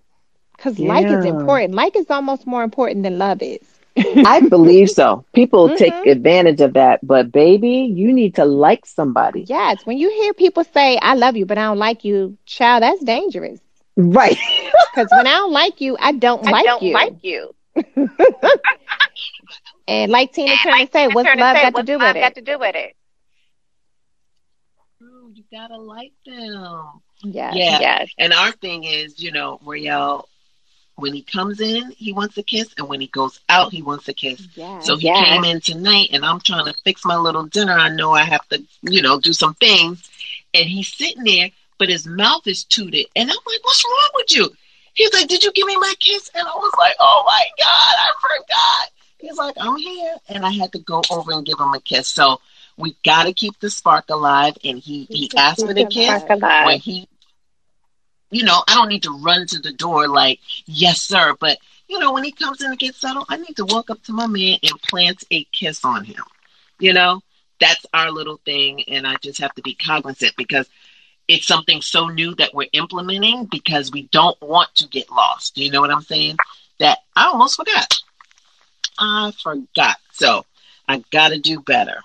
Cuz 0.59 0.79
like 0.79 1.11
is 1.11 1.24
important. 1.24 1.74
Like 1.74 1.96
is 1.96 2.11
almost 2.11 2.46
more 2.46 2.62
important 2.62 3.03
than 3.05 3.18
love 3.18 3.42
is. 3.42 3.77
I 4.24 4.40
believe 4.40 4.90
so. 4.90 5.24
People 5.34 5.70
take 5.70 5.98
Mhm. 5.98 6.06
advantage 6.06 6.61
of 6.61 6.74
that, 6.74 7.00
but 7.06 7.32
baby, 7.32 7.90
you 7.94 8.12
need 8.12 8.34
to 8.37 8.44
like 8.44 8.87
somebody. 8.87 9.48
Yes, 9.48 9.84
when 9.84 9.98
you 9.98 10.11
hear 10.11 10.32
people 10.34 10.64
say 10.64 10.98
"I 11.00 11.14
love 11.14 11.37
you," 11.37 11.46
but 11.46 11.58
I 11.58 11.62
don't 11.64 11.78
like 11.78 12.04
you, 12.04 12.37
child, 12.46 12.82
that's 12.82 13.02
dangerous. 13.04 13.61
Right. 13.96 14.38
Because 14.92 15.12
when 15.12 15.26
I 15.26 15.37
don't 15.37 15.52
like 15.52 15.80
you, 15.80 15.96
I 15.98 16.12
don't 16.12 16.44
like 16.46 16.80
you. 16.80 16.92
Like 16.92 17.22
you. 17.22 17.54
And 19.88 20.11
like 20.11 20.32
Tina 20.32 20.56
Turner 20.58 20.87
said, 20.87 21.08
what's 21.08 21.34
love 21.34 21.61
got 21.61 21.74
to 21.76 21.82
do 21.82 21.98
with 22.00 22.16
it? 22.16 22.20
Got 22.20 22.34
to 22.34 22.42
do 22.42 22.58
with 22.58 22.74
it? 22.76 22.94
You 25.34 25.44
gotta 25.52 25.76
like 25.78 26.12
them. 26.26 27.02
Yeah. 27.22 27.58
Yeah. 27.58 27.78
Yes. 27.78 28.11
And 28.18 28.32
our 28.32 28.52
thing 28.52 28.84
is, 28.84 29.20
you 29.22 29.32
know, 29.32 29.58
Royale, 29.62 30.27
when 30.98 31.14
he 31.14 31.22
comes 31.22 31.61
in, 31.61 31.92
he 31.92 32.12
wants 32.12 32.37
a 32.38 32.42
kiss, 32.42 32.74
and 32.76 32.88
when 32.88 33.00
he 33.00 33.06
goes 33.06 33.38
out, 33.48 33.72
he 33.72 33.82
wants 33.82 34.08
a 34.08 34.12
kiss. 34.12 34.46
Yes. 34.56 34.84
So 34.84 34.96
he 34.96 35.06
Yeah. 35.06 35.24
came 35.24 35.44
in 35.44 35.61
tonight, 35.61 36.08
and 36.12 36.24
I'm 36.24 36.40
trying 36.40 36.66
to 36.66 36.74
fix 36.84 37.04
my 37.04 37.16
little 37.16 37.44
dinner. 37.44 37.78
I 37.78 37.88
know 37.88 38.12
I 38.12 38.24
have 38.24 38.46
to, 38.48 38.64
you 38.82 39.00
know, 39.00 39.20
do 39.20 39.32
some 39.32 39.54
things. 39.54 40.11
And 40.54 40.68
he's 40.68 40.92
sitting 40.92 41.22
there, 41.22 41.50
but 41.78 41.88
his 41.88 42.06
mouth 42.06 42.46
is 42.46 42.64
tooted. 42.64 43.06
And 43.14 43.30
I'm 43.30 43.37
like, 43.46 43.64
what's 43.64 43.84
wrong 43.84 44.11
with 44.14 44.34
you? 44.34 44.50
He's 44.94 45.12
like, 45.12 45.28
did 45.28 45.44
you 45.44 45.52
give 45.52 45.66
me 45.66 45.76
my 45.76 45.94
kiss? 46.00 46.30
And 46.34 46.46
I 46.46 46.50
was 46.50 46.72
like, 46.76 46.96
oh 46.98 47.22
my 47.24 47.44
God, 47.58 47.68
I 47.68 48.12
forgot. 48.20 48.90
He's 49.18 49.37
like, 49.37 49.54
I'm 49.61 49.76
here. 49.76 50.16
And 50.28 50.44
I 50.44 50.50
had 50.50 50.72
to 50.72 50.80
go 50.80 51.02
over 51.11 51.30
and 51.32 51.46
give 51.46 51.61
him 51.61 51.72
a 51.74 51.80
kiss. 51.80 52.08
So 52.08 52.40
we 52.76 52.96
got 53.04 53.24
to 53.24 53.32
keep 53.32 53.61
the 53.61 53.70
spark 53.70 54.06
alive. 54.11 54.56
And 54.64 54.78
he, 54.78 55.04
he 55.04 55.30
asked 55.37 55.64
for 55.64 55.74
the 55.74 55.87
kiss 55.87 56.22
when 56.64 56.80
he, 56.80 57.08
you 58.30 58.44
know, 58.44 58.62
I 58.68 58.74
don't 58.74 58.88
need 58.88 59.04
to 59.04 59.18
run 59.22 59.46
to 59.46 59.58
the 59.58 59.72
door 59.72 60.08
like, 60.08 60.40
yes, 60.66 61.02
sir. 61.02 61.34
But, 61.38 61.58
you 61.88 61.98
know, 61.98 62.12
when 62.12 62.24
he 62.24 62.32
comes 62.32 62.62
in 62.62 62.70
to 62.70 62.76
get 62.76 62.94
settled, 62.94 63.26
I 63.28 63.36
need 63.36 63.56
to 63.56 63.64
walk 63.64 63.90
up 63.90 64.02
to 64.04 64.12
my 64.12 64.26
man 64.26 64.58
and 64.62 64.82
plant 64.82 65.24
a 65.30 65.44
kiss 65.44 65.84
on 65.84 66.04
him. 66.04 66.22
You 66.78 66.92
know, 66.92 67.22
that's 67.60 67.86
our 67.92 68.10
little 68.10 68.38
thing. 68.44 68.82
And 68.88 69.06
I 69.06 69.16
just 69.22 69.40
have 69.40 69.54
to 69.54 69.62
be 69.62 69.74
cognizant 69.74 70.34
because 70.36 70.68
it's 71.26 71.46
something 71.46 71.82
so 71.82 72.08
new 72.08 72.34
that 72.36 72.54
we're 72.54 72.68
implementing 72.72 73.46
because 73.46 73.90
we 73.90 74.02
don't 74.12 74.40
want 74.40 74.74
to 74.76 74.88
get 74.88 75.10
lost. 75.10 75.54
Do 75.54 75.64
You 75.64 75.70
know 75.70 75.80
what 75.80 75.90
I'm 75.90 76.02
saying? 76.02 76.36
That 76.78 76.98
I 77.16 77.26
almost 77.26 77.56
forgot. 77.56 77.94
I 78.98 79.32
forgot. 79.42 79.96
So 80.12 80.44
I 80.86 81.02
got 81.10 81.30
to 81.30 81.38
do 81.38 81.60
better. 81.60 82.02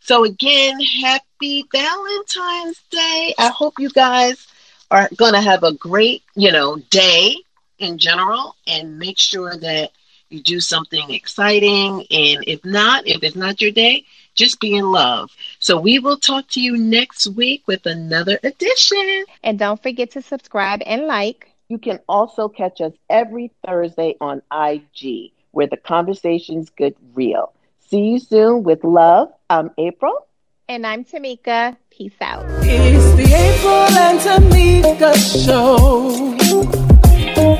So 0.00 0.24
again, 0.24 0.78
happy 1.02 1.64
Valentine's 1.72 2.82
Day. 2.90 3.34
I 3.38 3.50
hope 3.54 3.78
you 3.78 3.88
guys 3.90 4.46
are 4.94 5.08
going 5.16 5.32
to 5.32 5.40
have 5.40 5.64
a 5.64 5.74
great, 5.74 6.22
you 6.36 6.52
know, 6.52 6.76
day 6.90 7.36
in 7.78 7.98
general 7.98 8.54
and 8.66 8.96
make 8.96 9.18
sure 9.18 9.56
that 9.56 9.90
you 10.30 10.40
do 10.40 10.60
something 10.60 11.10
exciting. 11.10 12.06
And 12.10 12.44
if 12.46 12.64
not, 12.64 13.06
if 13.06 13.24
it's 13.24 13.34
not 13.34 13.60
your 13.60 13.72
day, 13.72 14.04
just 14.36 14.60
be 14.60 14.74
in 14.76 14.92
love. 14.92 15.30
So 15.58 15.80
we 15.80 15.98
will 15.98 16.16
talk 16.16 16.46
to 16.50 16.60
you 16.60 16.76
next 16.76 17.26
week 17.26 17.64
with 17.66 17.86
another 17.86 18.38
edition. 18.44 19.24
And 19.42 19.58
don't 19.58 19.82
forget 19.82 20.12
to 20.12 20.22
subscribe 20.22 20.80
and 20.86 21.06
like. 21.06 21.50
You 21.68 21.78
can 21.78 21.98
also 22.08 22.48
catch 22.48 22.80
us 22.80 22.92
every 23.10 23.50
Thursday 23.66 24.16
on 24.20 24.42
IG, 24.52 25.32
where 25.50 25.66
the 25.66 25.76
conversations 25.76 26.70
get 26.70 26.96
real. 27.14 27.52
See 27.90 28.00
you 28.00 28.18
soon 28.20 28.62
with 28.62 28.84
love. 28.84 29.32
I'm 29.50 29.70
April. 29.76 30.26
And 30.66 30.86
I'm 30.86 31.04
Tomeeka. 31.04 31.76
Peace 31.90 32.12
out. 32.22 32.46
It's 32.62 33.16
the 33.16 33.24
April 33.24 33.98
and 34.00 34.18
Tomeeka 34.18 35.14
show. 35.44 36.34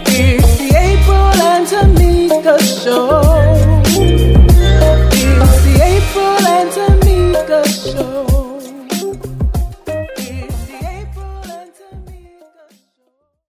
It's 0.09 0.59
the 0.59 0.69
April 0.75 1.43
and 1.53 1.67
Tomeeka 1.67 2.59
show. 2.83 3.23
It's 5.37 5.65
the 5.65 5.75
April 5.83 6.47
and 6.47 6.71
Tomeeka 6.71 7.61
show. 7.93 8.34